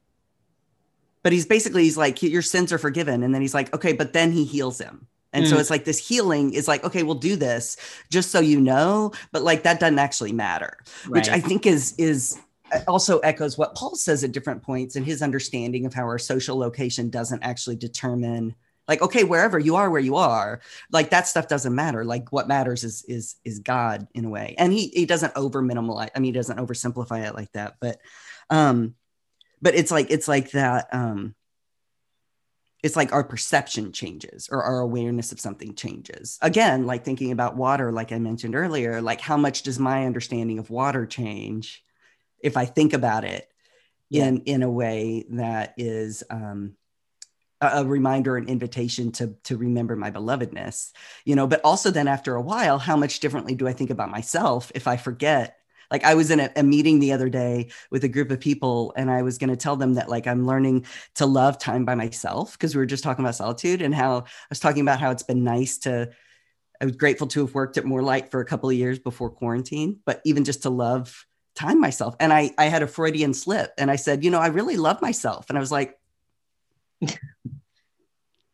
[1.23, 3.23] But he's basically he's like your sins are forgiven.
[3.25, 5.09] And then he's like okay but then he heals him.
[5.33, 5.61] And so Mm.
[5.61, 7.77] it's like this healing is like okay we'll do this
[8.11, 9.11] just so you know.
[9.33, 10.79] But like that doesn't actually matter
[11.09, 12.39] which i think is is
[12.87, 16.57] also echoes what paul says at different points in his understanding of how our social
[16.57, 18.55] location doesn't actually determine
[18.91, 20.61] like okay wherever you are where you are
[20.91, 22.05] like that stuff doesn't matter.
[22.05, 24.57] Like what matters is is is god in a way.
[24.59, 27.99] And he he doesn't over minimalize i mean he doesn't oversimplify it like that but
[28.51, 28.95] um
[29.63, 31.35] but it's like it's like that um
[32.83, 36.39] it's like our perception changes or our awareness of something changes.
[36.43, 40.59] Again like thinking about water like i mentioned earlier like how much does my understanding
[40.59, 41.85] of water change
[42.43, 43.47] if i think about it
[44.11, 46.75] in in a way that is um
[47.63, 50.93] a reminder an invitation to to remember my belovedness
[51.25, 54.11] you know but also then after a while how much differently do i think about
[54.11, 55.57] myself if i forget?
[55.91, 58.93] Like i was in a, a meeting the other day with a group of people
[58.97, 60.87] and i was going to tell them that like i'm learning
[61.17, 64.25] to love time by myself because we were just talking about solitude and how i
[64.49, 66.09] was talking about how it's been nice to
[66.81, 69.31] i was grateful to have worked at more light for a couple of years before
[69.31, 73.73] quarantine but even just to love time myself and i i had a freudian slip
[73.79, 75.99] and i said you know i really love myself and i was like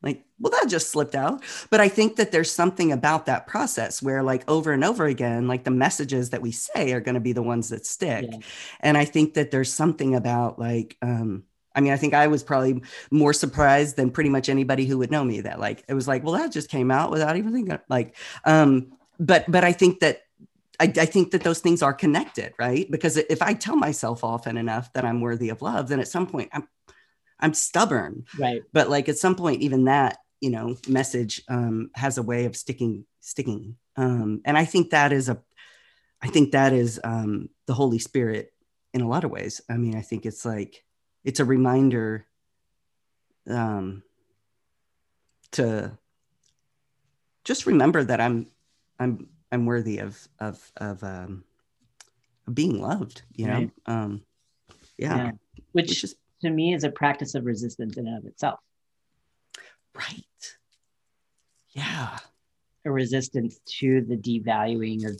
[0.03, 4.03] like well that just slipped out but i think that there's something about that process
[4.03, 7.21] where like over and over again like the messages that we say are going to
[7.21, 8.39] be the ones that stick yeah.
[8.81, 11.45] and i think that there's something about like um
[11.75, 15.11] I mean, I think I was probably more surprised than pretty much anybody who would
[15.11, 17.79] know me that like it was like, well, that just came out without even thinking
[17.91, 18.17] like
[18.47, 20.23] um but but I think that
[20.79, 22.91] I, I, think that those things are connected, right?
[22.91, 26.27] Because if I tell myself often enough that I'm worthy of love, then at some
[26.27, 26.69] point I'm
[27.39, 28.25] I'm stubborn.
[28.39, 28.63] Right.
[28.73, 32.57] But like at some point, even that, you know, message um, has a way of
[32.57, 33.77] sticking, sticking.
[33.97, 35.41] Um, and I think that is a,
[36.23, 38.53] I think that is um, the Holy Spirit
[38.95, 39.61] in a lot of ways.
[39.69, 40.83] I mean, I think it's like,
[41.25, 42.27] it's a reminder
[43.49, 44.03] um,
[45.53, 45.99] to
[47.45, 48.47] just remember that I'm,
[48.99, 51.45] I'm, I'm worthy of, of, of, um,
[52.53, 53.55] being loved, you know?
[53.55, 53.71] Right.
[53.87, 54.23] Um,
[54.99, 55.17] yeah.
[55.17, 55.31] yeah.
[55.73, 58.61] Which, Which is to me is a practice of resistance in and of itself.
[59.95, 60.57] Right.
[61.71, 62.19] Yeah.
[62.85, 65.19] A resistance to the devaluing of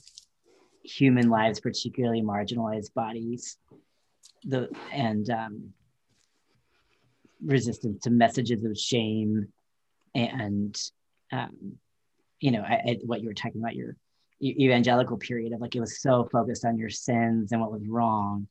[0.85, 3.57] human lives, particularly marginalized bodies,
[4.45, 5.73] the and um,
[7.43, 9.49] resistance to messages of shame
[10.15, 10.79] and
[11.33, 11.79] um,
[12.41, 13.97] you know I, I, what you were talking about your
[14.43, 18.47] evangelical period of like it was so focused on your sins and what was wrong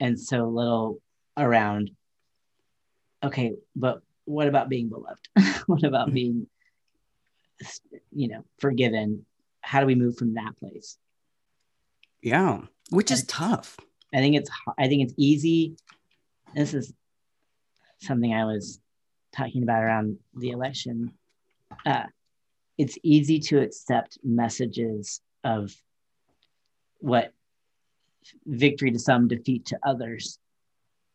[0.00, 1.00] and so little
[1.36, 1.90] around
[3.22, 5.28] okay but what about being beloved?
[5.66, 6.46] What about being
[8.12, 9.24] you know forgiven?
[9.62, 10.98] How do we move from that place?
[12.20, 13.78] Yeah which is tough.
[14.14, 15.76] I think it's i think it's easy.
[16.54, 16.92] This is
[18.00, 18.80] something i was
[19.34, 21.12] talking about around the election.
[21.84, 22.04] Uh,
[22.78, 25.74] it's easy to accept messages of
[26.98, 27.32] what
[28.44, 30.38] victory to some defeat to others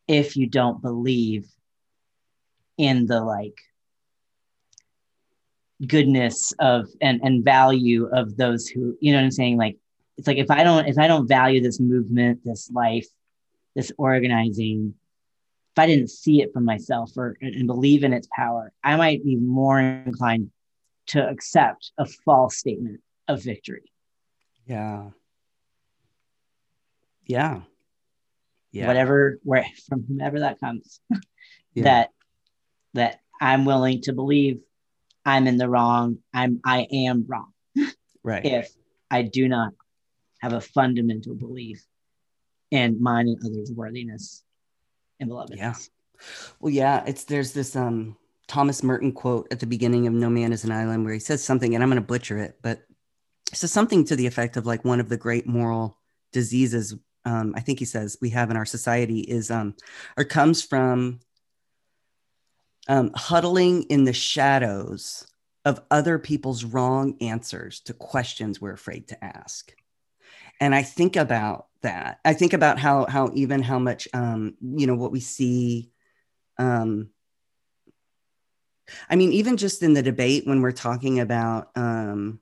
[0.07, 1.47] if you don't believe
[2.77, 3.57] in the like
[5.85, 9.57] goodness of and and value of those who you know what i'm saying?
[9.57, 9.77] Like
[10.17, 13.07] it's like if i don't if i don't value this movement this life
[13.75, 14.93] this organizing
[15.75, 19.23] if i didn't see it for myself or and believe in its power i might
[19.23, 20.51] be more inclined
[21.11, 23.91] to accept a false statement of victory.
[24.65, 25.09] Yeah.
[27.25, 27.61] Yeah.
[28.71, 28.87] Yeah.
[28.87, 31.01] whatever where from whomever that comes
[31.73, 31.83] yeah.
[31.83, 32.09] that
[32.93, 34.61] that i'm willing to believe
[35.25, 37.51] i'm in the wrong i'm i am wrong.
[38.23, 38.45] Right.
[38.45, 38.69] If
[39.09, 39.73] i do not
[40.41, 41.83] have a fundamental belief
[42.69, 44.43] in mine and others worthiness
[45.19, 45.57] and belovedness.
[45.57, 45.73] Yeah.
[46.61, 48.15] Well yeah it's there's this um
[48.51, 51.43] thomas merton quote at the beginning of no man is an island where he says
[51.43, 52.83] something and i'm going to butcher it but
[53.53, 55.97] says something to the effect of like one of the great moral
[56.33, 56.95] diseases
[57.25, 59.75] um, I think he says we have in our society is um,
[60.17, 61.19] or comes from
[62.87, 65.27] um, huddling in the shadows
[65.63, 69.71] of other people's wrong answers to questions we're afraid to ask.
[70.59, 72.19] And I think about that.
[72.25, 75.91] I think about how how even how much um, you know what we see.
[76.57, 77.09] Um,
[79.09, 82.39] I mean, even just in the debate when we're talking about um,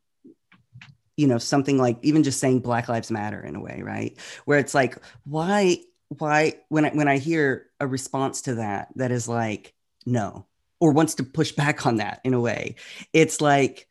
[1.17, 4.17] you know something like even just saying black lives matter in a way right?
[4.45, 5.79] Where it's like why
[6.09, 9.73] why when I, when I hear a response to that that is like
[10.05, 10.45] no
[10.79, 12.75] or wants to push back on that in a way
[13.13, 13.87] it's like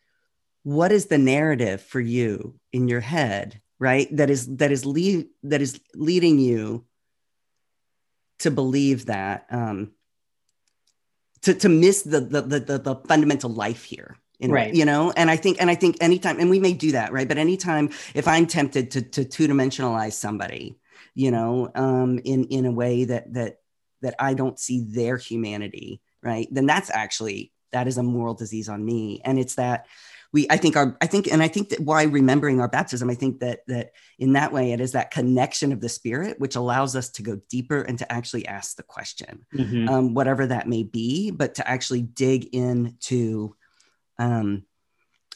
[0.63, 4.09] what is the narrative for you in your head right?
[4.17, 6.85] That is that is lead that is leading you
[8.41, 9.93] to believe that um
[11.43, 14.75] to to miss the the the, the fundamental life here in, right.
[14.75, 15.13] you know?
[15.17, 17.29] And i think and i think anytime and we may do that right?
[17.29, 20.79] But anytime if i'm tempted to to two-dimensionalize somebody
[21.15, 23.61] you know um in in a way that that
[24.03, 26.49] that i don't see their humanity right?
[26.51, 29.21] Then that's actually that is a moral disease on me.
[29.25, 29.87] And it's that
[30.33, 33.15] we i think our i think and i think that why remembering our baptism i
[33.15, 36.95] think that that in that way it is that connection of the spirit which allows
[36.95, 39.89] us to go deeper and to actually ask the question mm-hmm.
[39.89, 43.55] um, whatever that may be but to actually dig into
[44.19, 44.65] um,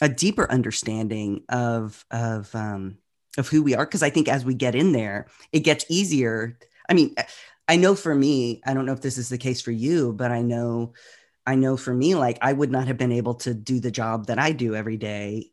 [0.00, 2.98] a deeper understanding of of um,
[3.38, 6.58] of who we are because I think as we get in there, it gets easier.
[6.88, 7.14] I mean,
[7.68, 10.30] I know for me, I don't know if this is the case for you, but
[10.30, 10.92] I know
[11.46, 14.26] I know for me, like I would not have been able to do the job
[14.26, 15.52] that I do every day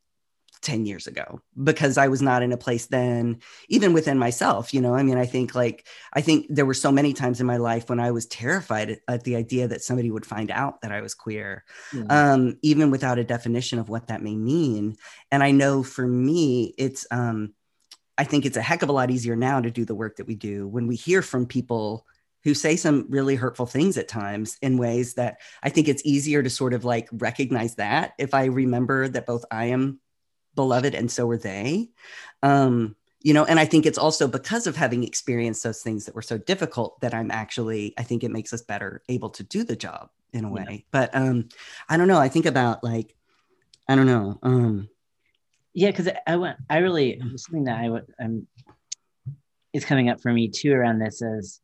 [0.62, 4.74] 10 years ago because I was not in a place then, even within myself.
[4.74, 7.48] You know, I mean, I think like, I think there were so many times in
[7.48, 10.92] my life when I was terrified at, the idea that somebody would find out that
[10.92, 12.10] I was queer, mm-hmm.
[12.10, 14.98] um, even without a definition of what that may mean.
[15.32, 17.54] And I know for me, it's, um,
[18.18, 20.28] I think it's a heck of a lot easier now to do the work that
[20.28, 22.06] we do when we hear from people
[22.44, 26.42] who say some really hurtful things at times in ways that I think it's easier
[26.42, 30.00] to sort of like recognize that if I remember that both I am
[30.56, 31.90] beloved and so are they.
[32.42, 36.16] Um you know and i think it's also because of having experienced those things that
[36.16, 39.64] were so difficult that i'm actually i think it makes us better able to do
[39.64, 40.66] the job in a way.
[40.70, 40.78] Yeah.
[40.92, 41.50] but um
[41.88, 43.16] i don't know i think about like
[43.88, 44.90] i don't know um.
[45.74, 48.48] Yeah because i went i really something that i would i'm
[49.74, 51.62] is coming up for me too around this is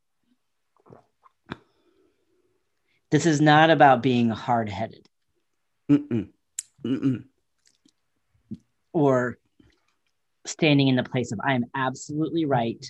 [3.16, 5.08] this is not about being hard-headed
[5.90, 6.30] Mm-mm.
[6.84, 7.24] Mm-mm
[8.96, 9.38] or
[10.46, 12.84] standing in the place of I am absolutely right.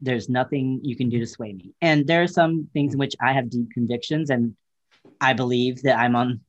[0.00, 1.74] There's nothing you can do to sway me.
[1.82, 4.56] And there are some things in which I have deep convictions and
[5.20, 6.40] I believe that I'm on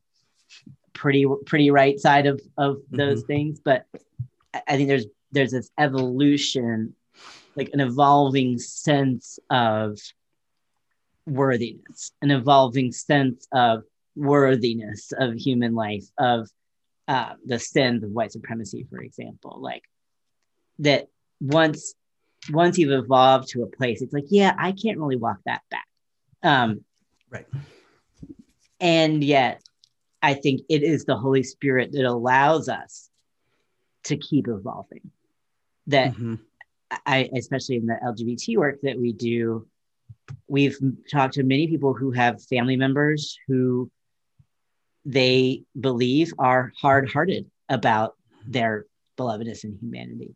[0.93, 3.28] pretty pretty right side of of those mm-hmm.
[3.28, 3.59] things.
[3.59, 3.86] But
[4.53, 6.95] I think there's there's this evolution,
[7.57, 9.99] like an evolving sense of
[11.26, 13.84] worthiness, an evolving sense of
[14.15, 16.49] worthiness of human life, of
[17.07, 19.84] uh, the sins of white supremacy, for example, like
[20.80, 21.07] that
[21.39, 21.93] once
[22.51, 25.88] once you've evolved to a place, it's like, yeah, I can't really walk that back.
[26.43, 26.84] Um,
[27.30, 27.45] right.
[28.80, 29.61] And yet,
[30.21, 33.09] I think it is the Holy Spirit that allows us
[34.05, 35.11] to keep evolving.
[35.88, 36.36] That mm-hmm.
[37.05, 39.67] I, especially in the LGBT work that we do,
[40.47, 40.78] we've
[41.12, 43.89] talked to many people who have family members who
[45.06, 48.16] they believe are hard hearted about
[48.47, 48.86] their
[49.18, 50.36] belovedness and humanity.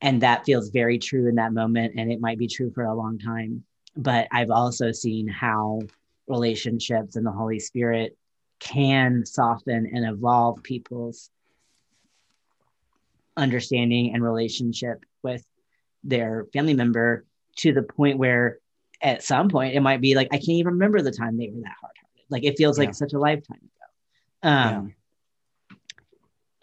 [0.00, 1.94] And that feels very true in that moment.
[1.96, 3.64] And it might be true for a long time.
[3.96, 5.82] But I've also seen how
[6.26, 8.16] relationships and the Holy Spirit
[8.60, 11.30] can soften and evolve people's
[13.36, 15.44] understanding and relationship with
[16.04, 17.24] their family member
[17.56, 18.58] to the point where
[19.02, 21.62] at some point it might be like, I can't even remember the time they were
[21.62, 21.92] that hard
[22.30, 22.86] like it feels yeah.
[22.86, 24.48] like such a lifetime ago.
[24.48, 24.94] Um,
[25.70, 25.76] yeah.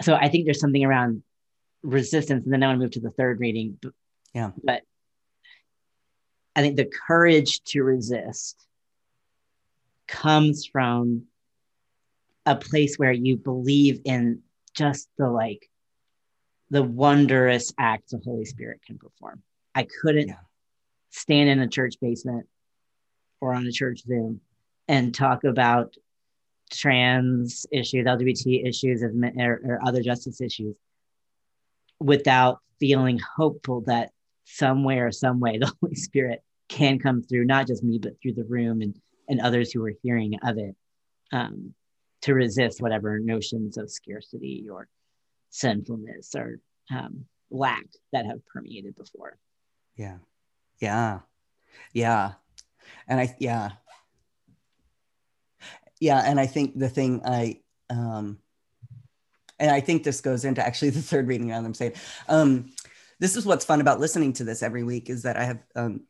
[0.01, 1.23] So I think there's something around
[1.83, 3.77] resistance, and then I want to move to the third reading.
[4.33, 4.51] Yeah.
[4.63, 4.83] But
[6.55, 8.65] I think the courage to resist
[10.07, 11.23] comes from
[12.45, 14.41] a place where you believe in
[14.73, 15.69] just the like
[16.69, 19.41] the wondrous acts the Holy Spirit can perform.
[19.75, 20.35] I couldn't yeah.
[21.09, 22.47] Stand in a church basement
[23.41, 24.41] or on a church Zoom
[24.87, 25.95] and talk about
[26.71, 29.11] trans issues, LGBT issues, or,
[29.63, 30.75] or other justice issues
[31.99, 34.11] without feeling hopeful that
[34.45, 38.33] somewhere, or some way, the Holy Spirit can come through, not just me, but through
[38.33, 38.99] the room and,
[39.29, 40.75] and others who are hearing of it
[41.31, 41.73] um,
[42.21, 44.87] to resist whatever notions of scarcity or
[45.49, 46.59] sinfulness or
[46.91, 49.37] um, lack that have permeated before.
[49.95, 50.17] Yeah.
[50.79, 51.19] Yeah.
[51.93, 52.33] Yeah.
[53.07, 53.71] And I, yeah,
[55.99, 57.59] yeah and i think the thing i
[57.89, 58.37] um
[59.59, 61.93] and i think this goes into actually the third reading i'm saying
[62.29, 62.71] um
[63.19, 66.01] this is what's fun about listening to this every week is that i have um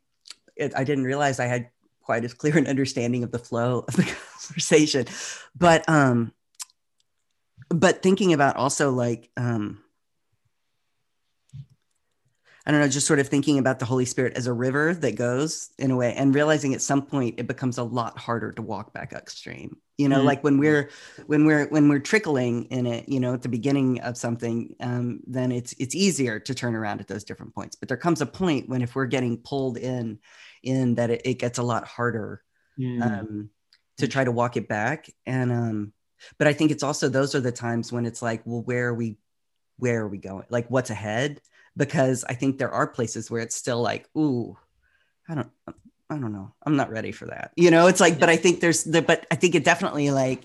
[0.56, 1.70] it, i didn't realize i had
[2.02, 4.02] quite as clear an understanding of the flow of the
[4.48, 5.06] conversation
[5.56, 6.32] but um
[7.68, 9.82] but thinking about also like um
[12.68, 15.16] I don't know, just sort of thinking about the Holy Spirit as a river that
[15.16, 18.60] goes in a way and realizing at some point it becomes a lot harder to
[18.60, 19.78] walk back upstream.
[19.96, 20.26] You know, mm-hmm.
[20.26, 20.90] like when we're
[21.26, 25.20] when we're when we're trickling in it, you know, at the beginning of something, um,
[25.26, 27.74] then it's it's easier to turn around at those different points.
[27.74, 30.18] But there comes a point when if we're getting pulled in,
[30.62, 32.42] in that it, it gets a lot harder
[32.78, 33.02] mm-hmm.
[33.02, 33.50] um,
[33.96, 35.10] to try to walk it back.
[35.24, 35.92] And um,
[36.36, 38.94] but I think it's also those are the times when it's like, well, where are
[38.94, 39.16] we
[39.78, 40.44] where are we going?
[40.50, 41.40] Like what's ahead?
[41.78, 44.58] Because I think there are places where it's still like, ooh,
[45.28, 45.50] I don't,
[46.10, 46.52] I don't know.
[46.66, 47.52] I'm not ready for that.
[47.56, 48.18] You know, it's like, yeah.
[48.18, 50.44] but I think there's the, but I think it definitely like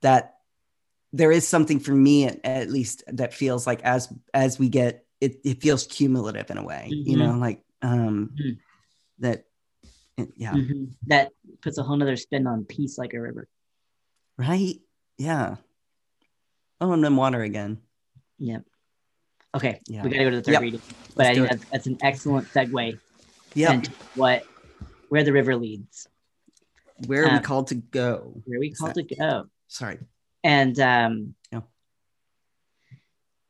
[0.00, 0.36] that
[1.12, 5.04] there is something for me at, at least that feels like as, as we get,
[5.20, 7.10] it, it feels cumulative in a way, mm-hmm.
[7.10, 8.52] you know, like, um, mm-hmm.
[9.18, 9.44] that,
[10.36, 10.52] yeah.
[10.52, 10.84] Mm-hmm.
[11.08, 11.30] That
[11.60, 13.46] puts a whole nother spin on peace like a river.
[14.38, 14.80] Right.
[15.18, 15.56] Yeah.
[16.80, 17.78] Oh, and then water again.
[18.38, 18.64] Yep.
[19.54, 20.02] Okay, yeah.
[20.02, 20.62] we got to go to the third yep.
[20.62, 20.82] reading.
[21.16, 22.98] But Let's I think that's, that's, an excellent segue
[23.54, 23.82] Yeah.
[24.14, 24.44] what
[25.08, 26.06] where the river leads,
[27.06, 28.42] Where are we Um, called to go?
[28.44, 29.46] where we Is called that- to go.
[29.68, 29.98] Sorry.
[30.44, 31.60] And um, Yeah.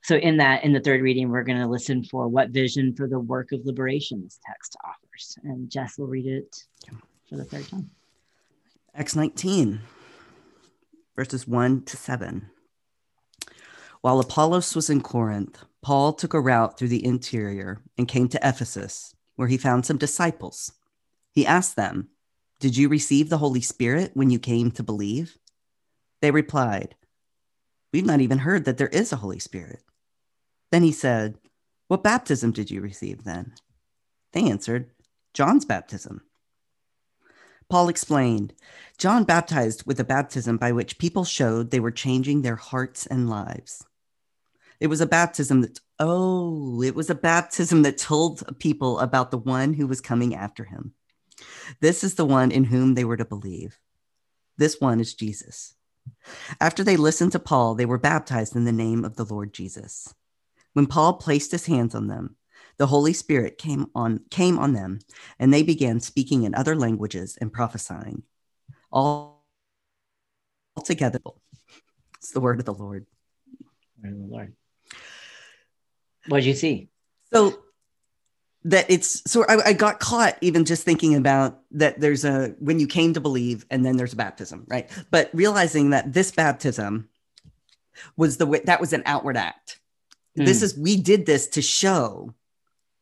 [0.05, 3.09] so, in that, in the third reading, we're going to listen for what vision for
[3.09, 5.37] the work of liberation this text offers.
[5.43, 6.65] And Jess will read it
[7.29, 7.91] for the third time.
[8.95, 9.81] Acts 19,
[11.17, 12.51] verses 1 to 7.
[14.01, 18.49] While Apollos was in Corinth, Paul took a route through the interior and came to
[18.49, 20.73] Ephesus, where he found some disciples.
[21.33, 22.09] He asked them,
[22.61, 25.39] Did you receive the Holy Spirit when you came to believe?
[26.21, 26.97] They replied,
[27.93, 29.83] We've not even heard that there is a Holy Spirit.
[30.71, 31.39] Then he said,
[31.87, 33.55] What baptism did you receive then?
[34.33, 34.91] They answered,
[35.33, 36.23] John's baptism.
[37.71, 38.55] Paul explained,
[38.97, 43.29] John baptized with a baptism by which people showed they were changing their hearts and
[43.29, 43.85] lives.
[44.81, 49.39] It was a baptism that, oh, it was a baptism that told people about the
[49.39, 50.95] one who was coming after him.
[51.81, 53.79] This is the one in whom they were to believe.
[54.57, 55.75] This one is Jesus.
[56.61, 60.15] After they listened to Paul, they were baptized in the name of the Lord Jesus.
[60.73, 62.37] When Paul placed his hands on them,
[62.79, 65.01] the Holy Spirit came on came on them,
[65.39, 68.23] and they began speaking in other languages and prophesying.
[68.93, 69.45] All
[70.85, 71.21] together,
[72.19, 73.07] it's the word of the Lord.
[74.03, 74.55] Lord.
[76.29, 76.89] What did you see?
[77.33, 77.59] So
[78.65, 82.81] that it's so I, I got caught even just thinking about that there's a when
[82.81, 84.91] you came to believe and then there's a baptism, right?
[85.11, 87.09] But realizing that this baptism
[88.17, 89.81] was the way that was an outward act.
[90.35, 90.63] This Mm.
[90.63, 92.35] is we did this to show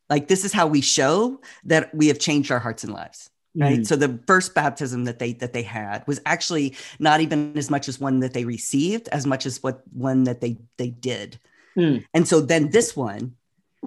[0.08, 3.80] like this is how we show that we have changed our hearts and lives right
[3.80, 3.86] Mm.
[3.86, 7.88] so the first baptism that they that they had was actually not even as much
[7.88, 11.40] as one that they received as much as what one that they they did
[11.76, 12.04] Mm.
[12.14, 13.36] and so then this one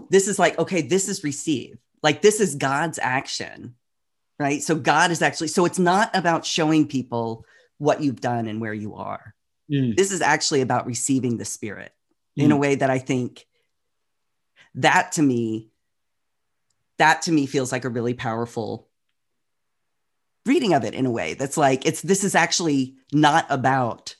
[0.09, 3.75] this is like okay this is receive like this is god's action
[4.39, 7.45] right so god is actually so it's not about showing people
[7.79, 9.33] what you've done and where you are
[9.71, 9.95] Mm.
[9.95, 11.91] this is actually about receiving the spirit
[12.35, 12.59] in a Mm.
[12.59, 13.45] way that i think
[14.75, 15.69] that to me
[16.97, 18.87] that to me feels like a really powerful
[20.45, 24.15] reading of it in a way that's like it's this is actually not about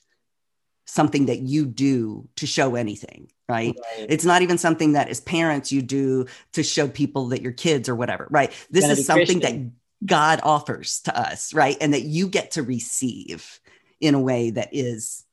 [0.89, 4.05] something that you do to show anything right Right.
[4.09, 7.87] it's not even something that as parents you do to show people that your kids
[7.87, 9.73] or whatever right this is something Christian.
[10.01, 13.59] that god offers to us right and that you get to receive
[13.99, 15.25] in a way that is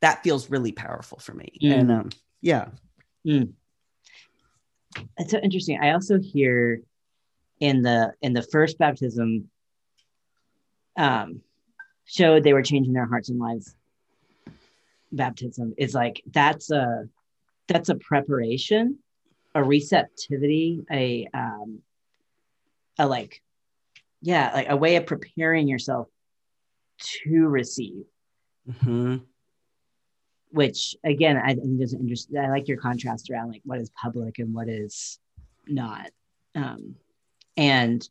[0.00, 2.00] that feels really powerful for me and Mm.
[2.00, 2.08] um
[2.40, 2.68] yeah
[5.18, 5.78] It's so interesting.
[5.80, 6.80] I also hear
[7.60, 9.48] in the in the first baptism
[10.96, 11.40] um
[12.04, 13.74] showed they were changing their hearts and lives.
[15.16, 17.08] Baptism is like that's a
[17.68, 18.98] that's a preparation,
[19.54, 21.80] a receptivity, a um
[22.98, 23.42] a like
[24.22, 26.08] yeah, like a way of preparing yourself
[26.98, 28.04] to receive
[28.70, 29.16] Mm-hmm.
[30.50, 32.38] which again I think is interesting.
[32.38, 35.18] I like your contrast around like what is public and what is
[35.66, 36.10] not.
[36.54, 36.94] Um,
[37.56, 38.08] and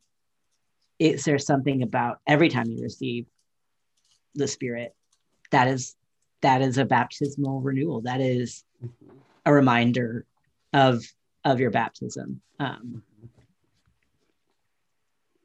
[0.99, 3.25] is there something about every time you receive
[4.35, 4.93] the Spirit
[5.51, 5.95] that is
[6.43, 8.01] that is a baptismal renewal.
[8.01, 8.63] That is
[9.45, 10.25] a reminder
[10.73, 11.03] of
[11.43, 12.41] of your baptism.
[12.59, 13.03] Um,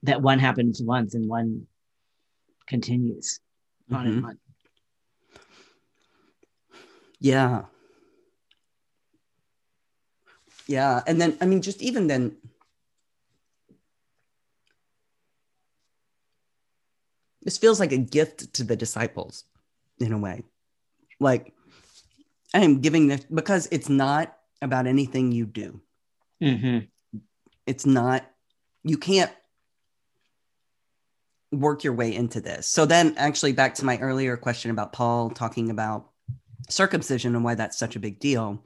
[0.05, 1.67] that one happens once and one
[2.67, 3.41] continues
[3.91, 4.09] on Mhm.
[4.09, 4.39] and on.
[7.21, 7.65] Yeah.
[10.69, 11.03] Yeah.
[11.07, 12.37] And then, I mean, just even then,
[17.43, 19.45] this feels like a gift to the disciples
[19.99, 20.45] in a way.
[21.21, 21.55] Like,
[22.55, 25.81] I am giving this because it's not about anything you do.
[26.41, 26.89] Mhm.
[27.67, 28.29] It's not,
[28.85, 29.33] you can't
[31.53, 32.67] work your way into this.
[32.67, 36.11] So then, actually, back to my earlier question about Paul talking about
[36.69, 38.63] circumcision and why that's such a big deal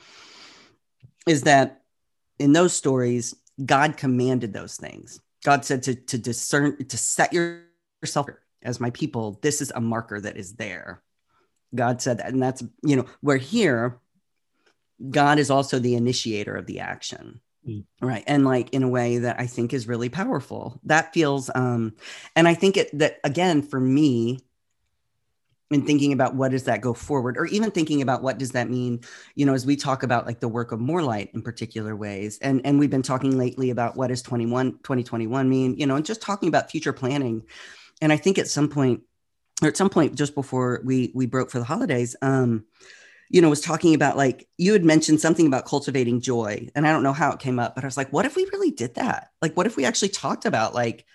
[1.26, 1.82] is that
[2.38, 3.34] in those stories,
[3.64, 5.20] God commanded those things.
[5.44, 8.28] God said to, to discern, to set yourself
[8.62, 11.02] as my people, this is a marker that is there.
[11.74, 12.32] God said that.
[12.32, 13.98] And that's, you know, we're here,
[15.10, 17.40] God is also the initiator of the action.
[17.66, 17.84] Mm.
[18.00, 18.24] Right.
[18.26, 20.80] And like in a way that I think is really powerful.
[20.84, 21.94] That feels, um,
[22.34, 24.40] and I think it that again, for me,
[25.72, 28.68] in thinking about what does that go forward or even thinking about what does that
[28.68, 29.00] mean
[29.34, 32.38] you know as we talk about like the work of more light in particular ways
[32.42, 36.04] and and we've been talking lately about what does 21 2021 mean you know and
[36.04, 37.42] just talking about future planning
[38.00, 39.00] and i think at some point
[39.62, 42.64] or at some point just before we we broke for the holidays um
[43.32, 46.92] you know, was talking about like you had mentioned something about cultivating joy, and I
[46.92, 48.96] don't know how it came up, but I was like, what if we really did
[48.96, 49.30] that?
[49.40, 51.06] Like, what if we actually talked about like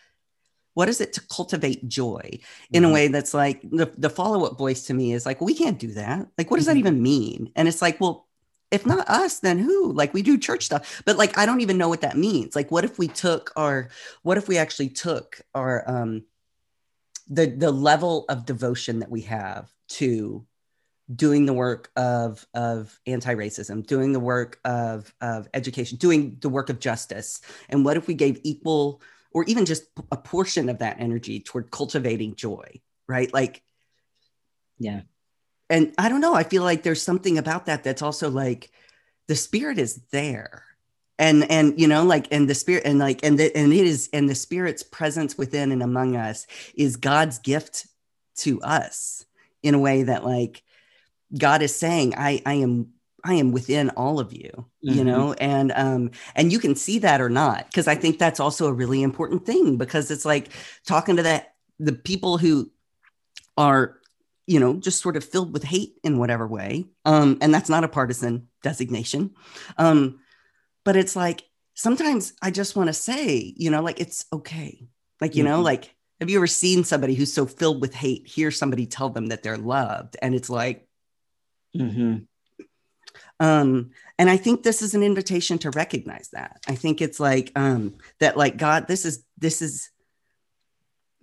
[0.77, 2.39] what is it to cultivate joy
[2.71, 2.91] in mm-hmm.
[2.91, 5.79] a way that's like the, the follow-up voice to me is like well, we can't
[5.79, 6.75] do that like what does mm-hmm.
[6.75, 8.27] that even mean and it's like well
[8.69, 11.79] if not us then who like we do church stuff but like i don't even
[11.79, 13.89] know what that means like what if we took our
[14.21, 16.21] what if we actually took our um
[17.29, 20.45] the the level of devotion that we have to
[21.13, 26.69] doing the work of of anti-racism doing the work of of education doing the work
[26.69, 29.01] of justice and what if we gave equal
[29.37, 33.31] or even just a portion of that energy toward cultivating joy, right?
[33.33, 33.61] Like,
[34.79, 35.01] yeah.
[35.69, 38.71] And I don't know, I feel like there's something about that that's also like
[39.27, 40.63] the spirit is there.
[41.19, 44.09] And and you know like and the spirit and like and the, and it is
[44.13, 46.45] and the spirit's presence within and among us
[46.75, 47.87] is God's gift
[48.37, 49.25] to us
[49.63, 50.61] in a way that like
[51.35, 52.93] God is saying I I am
[53.23, 54.51] I am within all of you,
[54.85, 54.97] mm-hmm.
[54.97, 58.39] you know, and um, and you can see that or not, because I think that's
[58.39, 60.49] also a really important thing because it's like
[60.85, 62.71] talking to that the people who
[63.57, 63.97] are,
[64.45, 66.85] you know, just sort of filled with hate in whatever way.
[67.05, 69.31] Um, and that's not a partisan designation.
[69.77, 70.19] Um,
[70.87, 74.87] but it's like sometimes I just want to say, you know, like it's okay.
[75.19, 75.51] Like, you mm-hmm.
[75.51, 79.09] know, like have you ever seen somebody who's so filled with hate hear somebody tell
[79.09, 80.15] them that they're loved?
[80.21, 80.87] And it's like,
[81.75, 82.19] mm-hmm
[83.39, 87.51] um and i think this is an invitation to recognize that i think it's like
[87.55, 89.91] um that like god this is this is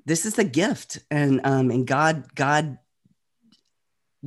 [0.06, 2.78] this is the gift and um and god god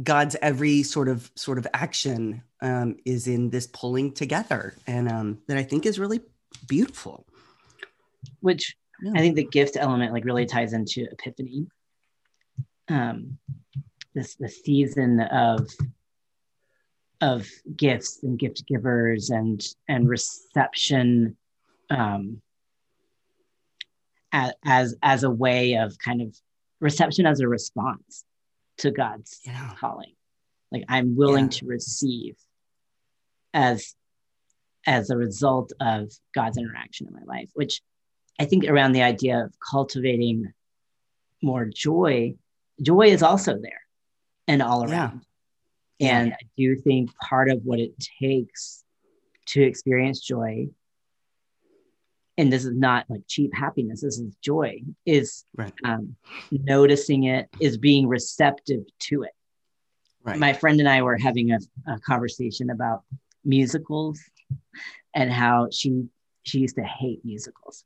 [0.01, 5.37] god's every sort of sort of action um is in this pulling together and um
[5.47, 6.21] that i think is really
[6.67, 7.25] beautiful
[8.39, 9.11] which yeah.
[9.15, 11.67] i think the gift element like really ties into epiphany
[12.89, 13.37] um
[14.13, 15.69] this the season of
[17.21, 21.35] of gifts and gift givers and and reception
[21.89, 22.41] um,
[24.33, 26.35] as as a way of kind of
[26.79, 28.23] reception as a response
[28.77, 29.73] to God's yeah.
[29.79, 30.13] calling.
[30.71, 31.59] Like I'm willing yeah.
[31.59, 32.35] to receive
[33.53, 33.95] as
[34.85, 37.81] as a result of God's interaction in my life, which
[38.39, 40.53] I think around the idea of cultivating
[41.43, 42.35] more joy,
[42.81, 43.81] joy is also there
[44.47, 45.21] and all around.
[45.99, 47.91] And I do think part of what it
[48.21, 48.83] takes
[49.47, 50.67] to experience joy,
[52.37, 55.73] and this is not like cheap happiness, this is joy, is right.
[55.83, 56.15] um,
[56.51, 59.31] noticing it, is being receptive to it.
[60.23, 60.37] Right.
[60.37, 63.03] My friend and I were having a, a conversation about
[63.47, 64.21] musicals
[65.15, 66.05] and how she
[66.43, 67.83] she used to hate musicals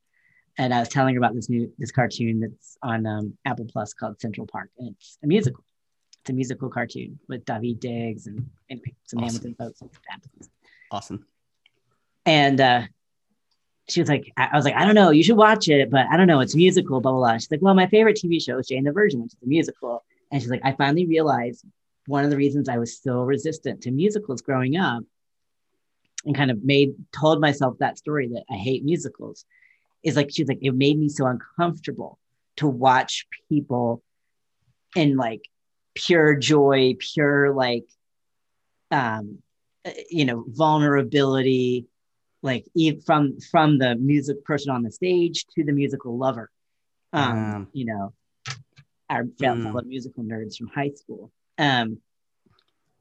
[0.57, 3.93] and I was telling her about this new this cartoon that's on um, Apple Plus
[3.93, 5.63] called Central Park, and it's a musical.
[6.21, 9.55] It's a musical cartoon with Daveed Diggs and anyway, some awesome.
[9.57, 10.49] Hamilton folks.
[10.91, 11.25] Awesome.
[12.27, 12.83] And uh,
[13.89, 16.17] she was like, I was like, I don't know, you should watch it, but I
[16.17, 17.33] don't know, it's musical, blah, blah, blah.
[17.37, 20.03] She's like, well, my favorite TV show is Jane the Virgin, which is a musical.
[20.31, 21.65] And she's like, I finally realized
[22.05, 25.03] one of the reasons I was so resistant to musicals growing up
[26.25, 29.45] and kind of made, told myself that story that I hate musicals
[30.03, 32.19] is like, she's like, it made me so uncomfortable
[32.57, 34.03] to watch people
[34.95, 35.41] in like
[35.95, 37.85] pure joy, pure like,
[38.91, 39.39] um,
[40.09, 41.87] you know, vulnerability,
[42.43, 42.65] like
[43.05, 46.49] from from the music person on the stage to the musical lover.
[47.13, 48.13] Um, you know,
[49.09, 49.85] our mm.
[49.85, 51.31] musical nerds from high school.
[51.57, 51.97] Um,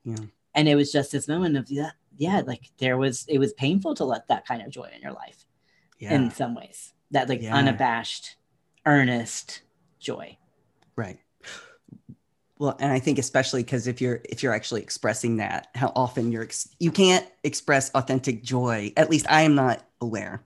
[0.04, 0.16] yeah.
[0.54, 1.90] And it was just this moment of yeah,
[2.20, 5.12] yeah, like there was it was painful to let that kind of joy in your
[5.12, 5.46] life.
[5.98, 6.14] Yeah.
[6.14, 7.56] In some ways, that like yeah.
[7.56, 8.36] unabashed,
[8.84, 9.62] earnest
[9.98, 10.36] joy.
[10.96, 11.18] Right.
[12.58, 16.30] Well, and I think especially because if you're if you're actually expressing that, how often
[16.30, 18.92] you're ex- you can't express authentic joy.
[18.98, 20.44] At least I am not aware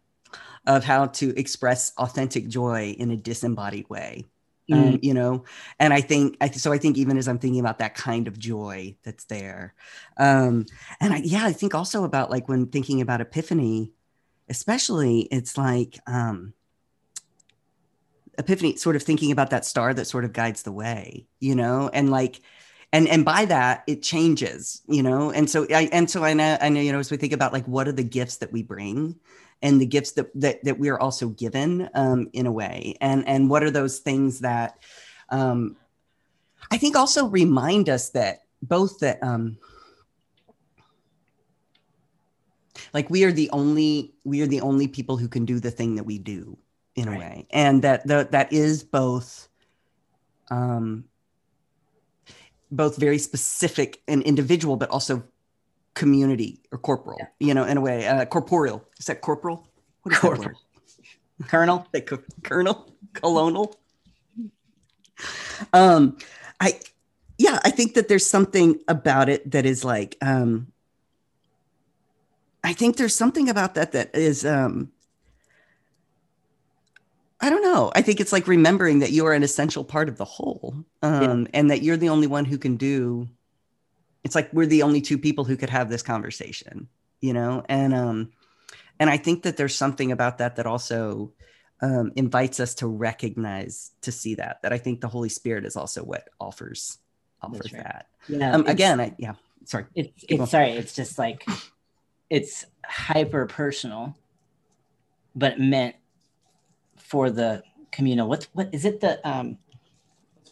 [0.68, 4.27] of how to express authentic joy in a disembodied way.
[4.71, 4.95] Mm.
[4.95, 5.45] Um, you know,
[5.79, 6.73] and I think I, so.
[6.73, 9.75] I think even as I'm thinking about that kind of joy that's there,
[10.17, 10.65] um,
[11.01, 13.93] and I, yeah, I think also about like when thinking about Epiphany,
[14.49, 15.99] especially, it's like.
[16.07, 16.55] Um,
[18.37, 21.89] epiphany sort of thinking about that star that sort of guides the way you know
[21.93, 22.41] and like
[22.93, 26.59] and and by that it changes you know and so i and so i know
[26.61, 28.61] i know you know as we think about like what are the gifts that we
[28.61, 29.15] bring
[29.65, 33.27] and the gifts that that, that we are also given um, in a way and
[33.27, 34.79] and what are those things that
[35.31, 35.77] um,
[36.71, 39.59] i think also remind us that both that um,
[42.93, 45.97] like we are the only we are the only people who can do the thing
[45.97, 46.57] that we do
[46.95, 47.17] in right.
[47.17, 49.49] a way and that the, that is both
[50.51, 51.05] um
[52.71, 55.23] both very specific and individual, but also
[55.95, 57.26] community or corporal, yeah.
[57.40, 58.84] you know, in a way, uh, corporeal.
[58.99, 59.68] Is that corporal?
[60.03, 60.51] What is corporal.
[61.38, 61.86] that Colonel?
[62.42, 62.92] Colonel?
[63.12, 63.76] Colonel?
[65.72, 66.18] Um,
[66.61, 66.80] I,
[67.38, 70.68] yeah, I think that there's something about it that is like, um,
[72.62, 74.90] I think there's something about that that is, um,
[77.40, 77.92] I don't know.
[77.95, 81.42] I think it's like remembering that you are an essential part of the whole, um,
[81.42, 81.49] yeah.
[81.53, 83.28] and that you're the only one who can do.
[84.25, 86.89] It's like we're the only two people who could have this conversation,
[87.20, 87.64] you know.
[87.68, 88.33] And um,
[88.99, 91.33] and I think that there's something about that that also
[91.81, 94.62] um, invites us to recognize to see that.
[94.62, 96.99] That I think the Holy Spirit is also what offers
[97.43, 97.83] offers right.
[97.83, 98.07] that.
[98.29, 98.55] Yeah.
[98.55, 99.35] Um, again, I, yeah.
[99.64, 99.85] Sorry.
[99.95, 100.70] It's it's sorry.
[100.70, 101.47] It's just like
[102.31, 104.16] it's hyper personal,
[105.35, 105.97] but meant
[106.97, 107.62] for the
[107.93, 108.29] communal.
[108.29, 109.01] What what is it?
[109.01, 109.59] The um,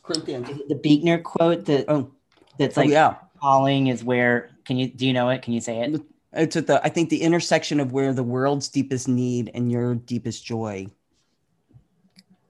[0.03, 0.49] Corinthians.
[0.69, 2.11] the Buechner quote that oh
[2.59, 3.15] that's oh, like oh, yeah.
[3.43, 4.51] Calling is where.
[4.65, 5.43] Can you do you know it?
[5.43, 6.01] Can you say it?
[6.33, 9.97] It's at the I think the intersection of where the world's deepest need and your
[9.97, 10.87] deepest joy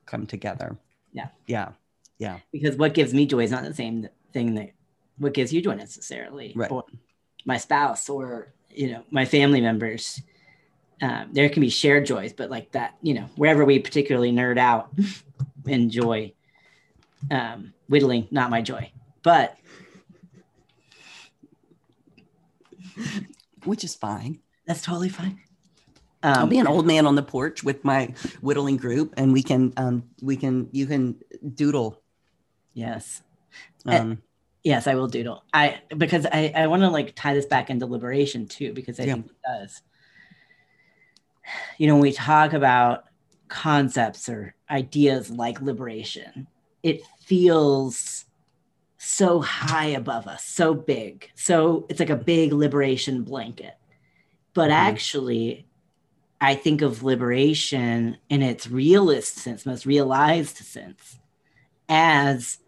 [0.06, 0.76] come together.
[1.12, 1.28] Yeah.
[1.46, 1.70] Yeah.
[2.18, 2.38] Yeah.
[2.52, 4.72] Because what gives me joy is not the same thing that
[5.18, 6.52] what gives you joy necessarily.
[6.54, 6.70] Right.
[6.70, 6.84] Or
[7.44, 10.22] my spouse or you know my family members
[11.02, 14.56] um, there can be shared joys, but like that, you know, wherever we particularly nerd
[14.56, 14.92] out,
[15.66, 16.32] enjoy
[17.28, 18.92] um, whittling, not my joy,
[19.24, 19.58] but
[23.64, 24.40] which is fine.
[24.66, 25.40] That's totally fine.
[26.24, 29.42] Um, I'll be an old man on the porch with my whittling group, and we
[29.42, 31.16] can, um, we can, you can
[31.54, 32.00] doodle.
[32.74, 33.22] Yes.
[33.86, 34.14] Um, uh,
[34.62, 35.42] yes, I will doodle.
[35.52, 39.04] I because I I want to like tie this back into liberation too because I
[39.04, 39.14] yeah.
[39.14, 39.82] think it does
[41.78, 43.04] you know, when we talk about
[43.48, 46.46] concepts or ideas like liberation,
[46.82, 48.24] it feels
[49.04, 51.28] so high above us, so big.
[51.34, 53.74] So it's like a big liberation blanket.
[54.54, 54.86] But mm-hmm.
[54.86, 55.66] actually,
[56.40, 61.18] I think of liberation in its realist sense, most realized sense,
[61.88, 62.58] as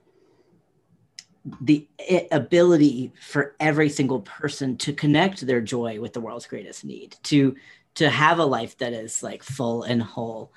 [1.61, 1.87] the
[2.33, 7.55] ability for every single person to connect their joy with the world's greatest need, to
[7.95, 10.53] to have a life that is like full and whole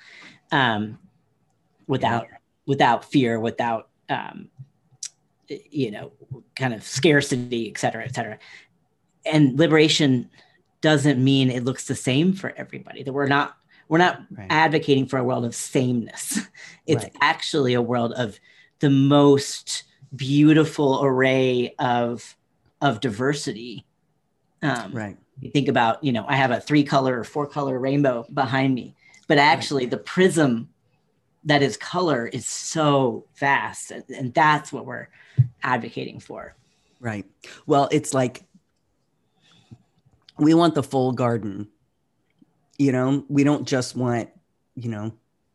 [0.50, 0.98] um,
[1.86, 2.38] without yeah.
[2.66, 4.48] without fear without um,
[5.48, 6.12] you know
[6.54, 8.38] kind of scarcity et cetera et cetera.
[9.24, 10.30] And liberation
[10.80, 13.56] doesn't mean it looks the same for everybody that we're not
[13.88, 14.46] we're not right.
[14.50, 16.40] advocating for a world of sameness.
[16.86, 17.16] It's right.
[17.20, 18.40] actually a world of
[18.78, 19.84] the most
[20.14, 22.34] beautiful array of
[22.80, 23.84] of diversity.
[24.62, 25.16] Um, right.
[25.40, 28.74] you think about, you know, I have a three color or four color rainbow behind
[28.74, 28.94] me,
[29.26, 30.70] but actually the prism
[31.44, 33.90] that is color is so vast.
[33.90, 35.08] And that's what we're
[35.62, 36.54] advocating for.
[37.00, 37.26] Right.
[37.66, 38.44] Well, it's like
[40.38, 41.68] we want the full garden.
[42.78, 44.30] You know, we don't just want,
[44.76, 45.12] you know,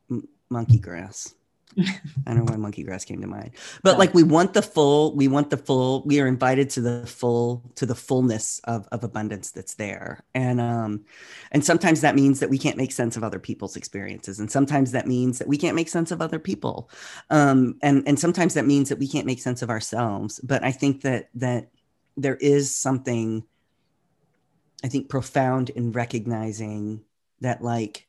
[0.10, 1.34] m- monkey grass.
[2.28, 3.52] I don't know why monkey grass came to mind,
[3.82, 7.08] but like we want the full, we want the full, we are invited to the
[7.08, 10.24] full, to the fullness of, of abundance that's there.
[10.36, 11.06] And, um,
[11.52, 14.40] and sometimes that means that we can't make sense of other people's experiences.
[14.40, 16.90] And sometimes that means that we can't make sense of other people.
[17.30, 20.40] Um, and, and sometimes that means that we can't make sense of ourselves.
[20.44, 21.70] But I think that, that
[22.18, 23.44] there is something,
[24.84, 27.02] I think profound in recognizing
[27.42, 28.08] that like,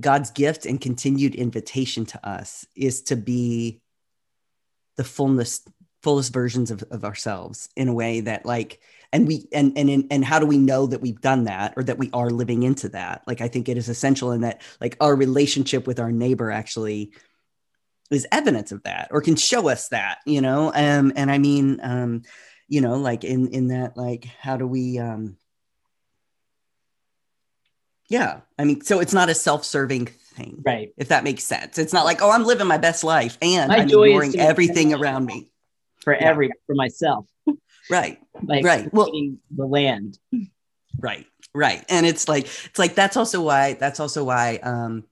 [0.00, 3.80] God's gift and continued invitation to us is to be
[4.96, 5.62] the fullness
[6.02, 8.80] fullest versions of, of ourselves in a way that like
[9.12, 11.98] and we and and and how do we know that we've done that or that
[11.98, 13.22] we are living into that?
[13.26, 17.12] Like i think it is essential in that like our relationship with our neighbor actually
[18.10, 20.72] is evidence of that or can show us that you know?
[20.74, 22.22] Um and i mean um
[22.68, 25.36] you know like in in that like how do we um
[28.12, 28.40] yeah.
[28.58, 30.62] I mean, so it's not a self-serving thing.
[30.66, 30.92] Right.
[30.98, 31.78] If that makes sense.
[31.78, 35.24] It's not like, oh, I'm living my best life and my I'm ignoring everything around
[35.24, 35.50] me.
[36.02, 36.28] For yeah.
[36.28, 37.26] every for myself.
[37.90, 38.18] Right.
[38.42, 38.92] like right.
[38.92, 39.10] Well
[39.50, 40.18] the land.
[40.98, 41.26] Right.
[41.54, 41.84] Right.
[41.88, 45.04] And it's like it's like that's also why that's also why um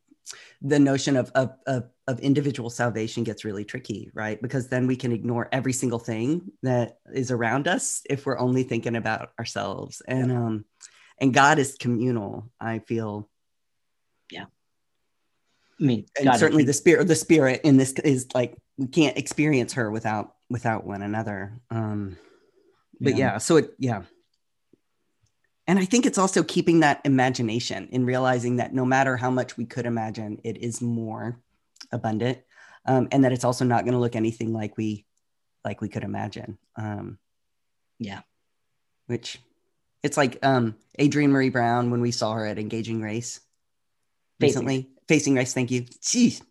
[0.61, 4.43] the notion of, of, of, of individual salvation gets really tricky, right?
[4.43, 8.63] Because then we can ignore every single thing that is around us if we're only
[8.63, 10.03] thinking about ourselves.
[10.07, 10.65] And um
[11.21, 12.51] and God is communal.
[12.61, 13.29] I feel.
[14.31, 14.45] Yeah.
[15.81, 19.17] I mean, and God certainly the spirit, the spirit in this is like we can't
[19.17, 21.61] experience her without without one another.
[21.71, 22.17] Um,
[23.01, 23.33] but yeah.
[23.33, 24.03] yeah, so it yeah.
[25.67, 29.57] And I think it's also keeping that imagination in realizing that no matter how much
[29.57, 31.41] we could imagine, it is more
[31.93, 32.39] abundant,
[32.87, 35.07] um, and that it's also not going to look anything like we
[35.65, 36.59] like we could imagine.
[36.77, 37.19] Um,
[37.99, 38.23] yeah.
[39.07, 39.39] Which
[40.03, 43.41] it's like um, Adrienne Maree Brown when we saw her at Engaging Race
[44.41, 44.83] recently.
[44.83, 45.83] Facing, Facing Race, thank you.
[45.83, 46.43] Jeez.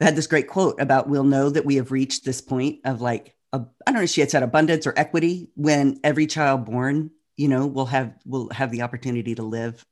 [0.00, 3.00] I had this great quote about we'll know that we have reached this point of
[3.00, 7.10] like I don't know if she had said abundance or equity when every child born
[7.36, 9.84] you know will have will have the opportunity to live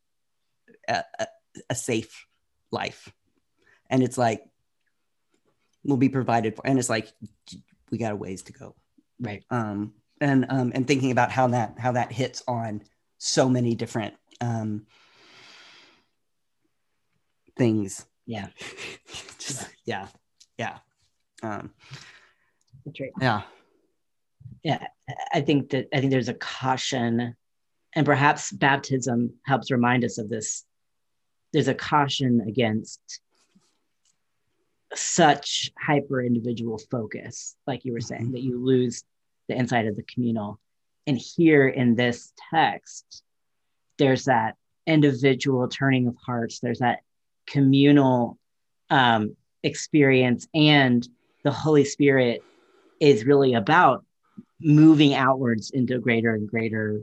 [0.88, 1.26] a, a,
[1.70, 2.26] a safe
[2.70, 3.10] life
[3.88, 4.44] and it's like
[5.82, 7.10] we'll be provided for and it's like
[7.90, 8.74] we got a ways to go
[9.18, 12.82] right um and um and thinking about how that how that hits on
[13.18, 14.86] so many different um
[17.56, 18.06] things.
[18.26, 18.48] Yeah.
[19.38, 20.08] Just yeah
[20.58, 20.78] yeah.
[21.42, 21.72] Um
[23.20, 23.42] yeah.
[24.62, 24.86] Yeah
[25.32, 27.34] i think that i think there's a caution
[27.96, 30.64] and perhaps baptism helps remind us of this.
[31.52, 33.00] There's a caution against
[34.94, 38.32] such hyper individual focus like you were saying mm-hmm.
[38.32, 39.02] that you lose
[39.48, 40.60] the insight of the communal.
[41.06, 43.22] And here in this text
[43.98, 46.60] there's that individual turning of hearts.
[46.60, 47.00] There's that
[47.46, 48.38] communal
[48.90, 50.46] um, experience.
[50.54, 51.06] And
[51.44, 52.42] the holy spirit
[53.00, 54.04] is really about
[54.60, 57.02] moving outwards into greater and greater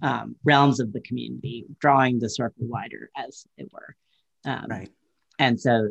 [0.00, 3.96] um, realms of the community drawing the circle wider as it were.
[4.44, 4.90] Um, right.
[5.38, 5.90] and so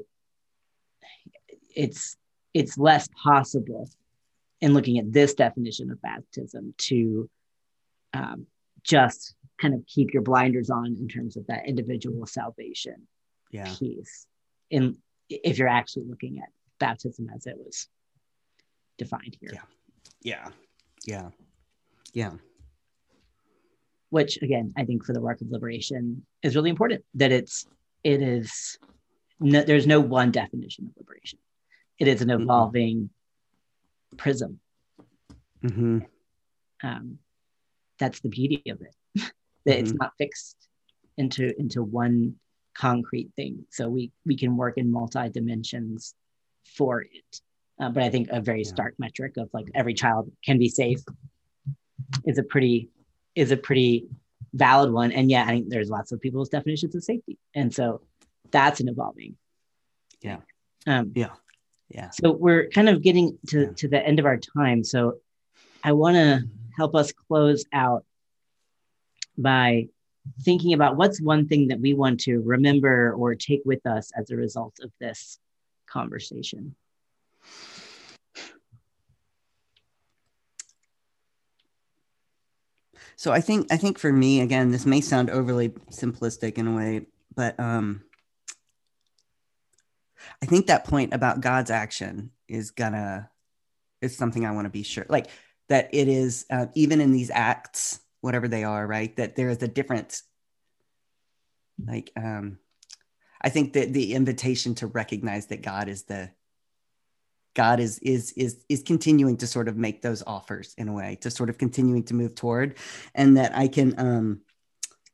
[1.74, 2.18] it's
[2.54, 3.89] it's less possible
[4.62, 7.30] in looking at this definition of baptism to
[8.14, 8.45] um,
[8.84, 13.07] just kind of keep your blinders on in terms of that individual salvation
[13.51, 13.74] yeah.
[13.78, 14.28] piece.
[14.70, 14.97] In
[15.30, 16.49] if you're actually looking at
[16.80, 17.88] baptism as it was
[18.97, 19.51] defined here.
[19.53, 19.62] Yeah.
[20.22, 20.49] Yeah.
[21.05, 21.30] Yeah.
[22.14, 22.32] Yeah.
[24.09, 27.66] Which again i think for the work of liberation is really important that it's
[28.03, 28.78] it is
[29.41, 31.39] no, there's no one definition of liberation.
[31.97, 33.09] It is an evolving.
[34.18, 34.59] Prism.
[35.64, 35.99] Mm-hmm.
[36.84, 37.20] um,
[37.99, 38.95] that's the beauty of it.
[39.64, 39.84] That mm-hmm.
[39.84, 40.57] it's not fixed
[41.18, 42.34] into into one
[42.74, 43.64] concrete thing.
[43.70, 46.16] So we we can work in multi dimensions
[46.76, 47.41] for it.
[47.80, 48.70] Uh, but i think a very yeah.
[48.70, 51.01] stark metric of like every child can be safe
[52.26, 52.89] is a pretty
[53.36, 54.07] is a pretty
[54.53, 55.12] valid one.
[55.12, 57.38] And yeah i think there's lots of people's definitions of safety.
[57.53, 58.01] And so
[58.49, 59.36] that's an evolving.
[60.22, 60.38] Yeah.
[60.88, 61.34] Um, yeah
[61.93, 62.09] yeah.
[62.11, 63.69] So we're kind of getting to, yeah.
[63.77, 64.83] to the end of our time.
[64.83, 65.17] So
[65.83, 66.43] i want to
[66.77, 68.05] help us close out
[69.37, 69.87] by
[70.41, 74.29] thinking about what's one thing that we want to remember or take with us as
[74.29, 75.39] a result of this
[75.87, 76.75] conversation.
[83.15, 86.75] So i think i think for me again this may sound overly simplistic in a
[86.75, 88.01] way but um
[90.41, 93.29] I think that point about God's action is gonna
[94.01, 95.27] is something I want to be sure, like
[95.69, 99.15] that it is uh, even in these acts, whatever they are, right?
[99.15, 100.23] That there is a difference.
[101.83, 102.57] Like, um,
[103.41, 106.31] I think that the invitation to recognize that God is the
[107.53, 111.17] God is is is is continuing to sort of make those offers in a way
[111.21, 112.77] to sort of continuing to move toward,
[113.13, 114.41] and that I can um,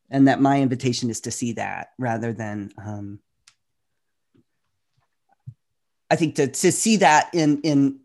[0.09, 3.19] and that my invitation is to see that rather than um,
[6.10, 7.99] I think to to see that in in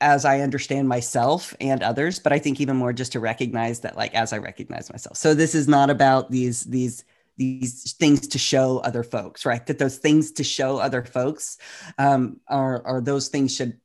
[0.00, 3.96] as I understand myself and others, but I think even more just to recognize that
[3.96, 5.16] like as I recognize myself.
[5.16, 7.04] So this is not about these these
[7.36, 9.64] these things to show other folks, right?
[9.66, 11.58] That those things to show other folks
[11.98, 13.78] um, are are those things should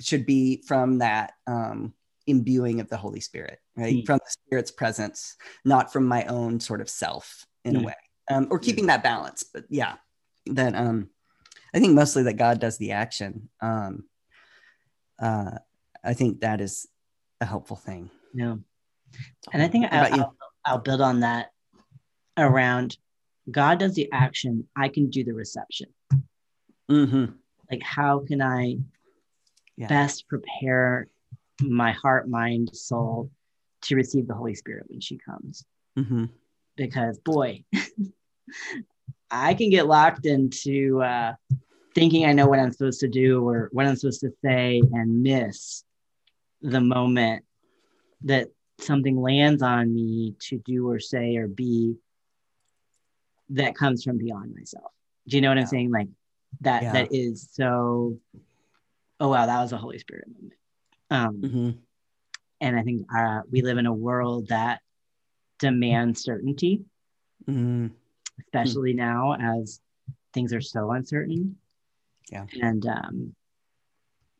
[0.00, 1.94] should be from that um,
[2.26, 3.96] imbuing of the Holy Spirit, right?
[3.96, 4.06] Mm.
[4.06, 7.76] From the Spirit's presence, not from my own sort of self in mm.
[7.76, 7.86] a hmm.
[7.86, 7.94] way,
[8.30, 9.42] um, or keeping that balance.
[9.42, 9.94] But yeah,
[10.46, 11.10] that um,
[11.74, 13.48] I think mostly that God does the action.
[13.60, 14.04] Um,
[15.20, 15.52] uh,
[16.04, 16.86] I think that is
[17.40, 18.10] a helpful thing.
[18.34, 18.56] Yeah.
[19.52, 21.50] And I think I'll, I'll, I'll, build on that
[22.36, 22.96] around
[23.50, 25.88] God does the action, I can do the reception.
[26.90, 27.32] Mm-hmm.
[27.70, 28.78] Like, how can I
[29.76, 29.88] yeah.
[29.88, 31.08] best prepare
[31.60, 33.30] my heart, mind, soul
[33.82, 35.64] to receive the Holy Spirit when she comes?
[35.98, 36.26] Mm-hmm.
[36.76, 37.64] Because, boy,
[39.32, 41.32] I can get locked into uh,
[41.94, 45.22] thinking I know what I'm supposed to do or what I'm supposed to say and
[45.22, 45.84] miss
[46.60, 47.42] the moment
[48.24, 51.96] that something lands on me to do or say or be
[53.48, 54.92] that comes from beyond myself.
[55.26, 55.62] Do you know what yeah.
[55.62, 55.90] I'm saying?
[55.90, 56.08] Like
[56.60, 56.92] that yeah.
[56.92, 58.18] that is so
[59.18, 60.54] oh wow, that was a Holy Spirit moment.
[61.10, 61.70] Um mm-hmm.
[62.60, 64.80] and I think uh, we live in a world that
[65.58, 66.82] demands certainty.
[67.48, 67.94] Mm-hmm
[68.46, 69.80] especially now as
[70.32, 71.56] things are so uncertain.
[72.30, 72.46] Yeah.
[72.60, 73.34] And um,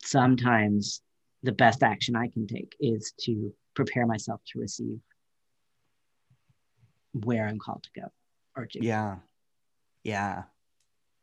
[0.02, 1.02] sometimes
[1.42, 4.98] the best action I can take is to prepare myself to receive
[7.24, 8.06] where I'm called to go
[8.56, 8.84] or to.
[8.84, 9.16] Yeah.
[10.02, 10.44] Yeah.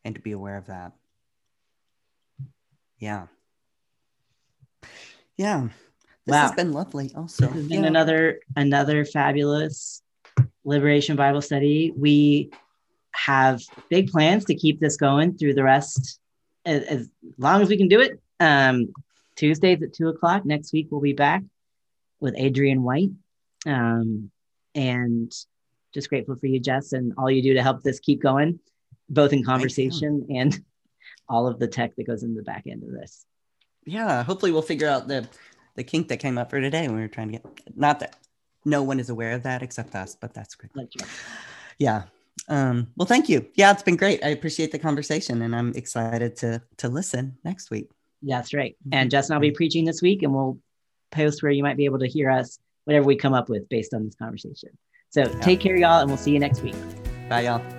[0.05, 0.93] And to be aware of that.
[2.99, 3.27] Yeah.
[5.37, 5.69] Yeah.
[6.25, 6.41] This Wow.
[6.41, 7.47] has been lovely also.
[7.47, 7.87] This has been Yeah.
[7.87, 10.03] another another fabulous
[10.63, 11.91] liberation Bible study.
[11.95, 12.51] We
[13.13, 16.19] have big plans to keep this going through the rest
[16.65, 18.19] as, as long as we can do it.
[18.39, 18.93] Um,
[19.35, 20.45] Tuesdays at two o'clock.
[20.45, 21.43] Next week we'll be back
[22.19, 23.11] with Adrian White.
[23.65, 24.31] Um,
[24.75, 25.31] and
[25.93, 28.59] just grateful for you, Jess, and all you do to help this keep going,
[29.09, 30.59] both in conversation and
[31.29, 33.25] all of the tech that goes in the back end of this.
[33.85, 35.27] yeah hopefully we'll figure out the
[35.75, 37.45] the kink that came up for today when we were trying to get
[37.77, 38.17] not that
[38.65, 40.71] no one is aware of that except us but that's great
[41.77, 42.03] yeah
[42.49, 46.35] um well thank you yeah it's been great i appreciate the conversation and i'm excited
[46.35, 47.89] to to listen next week
[48.21, 48.75] That's right.
[48.91, 50.57] And Jess and, I'll be preaching this week, and we'll
[51.11, 53.93] post where you might be able to hear us, whatever we come up with based
[53.93, 54.69] on this conversation.
[55.09, 56.75] So take care, y'all, and we'll see you next week.
[57.29, 57.78] bye y'all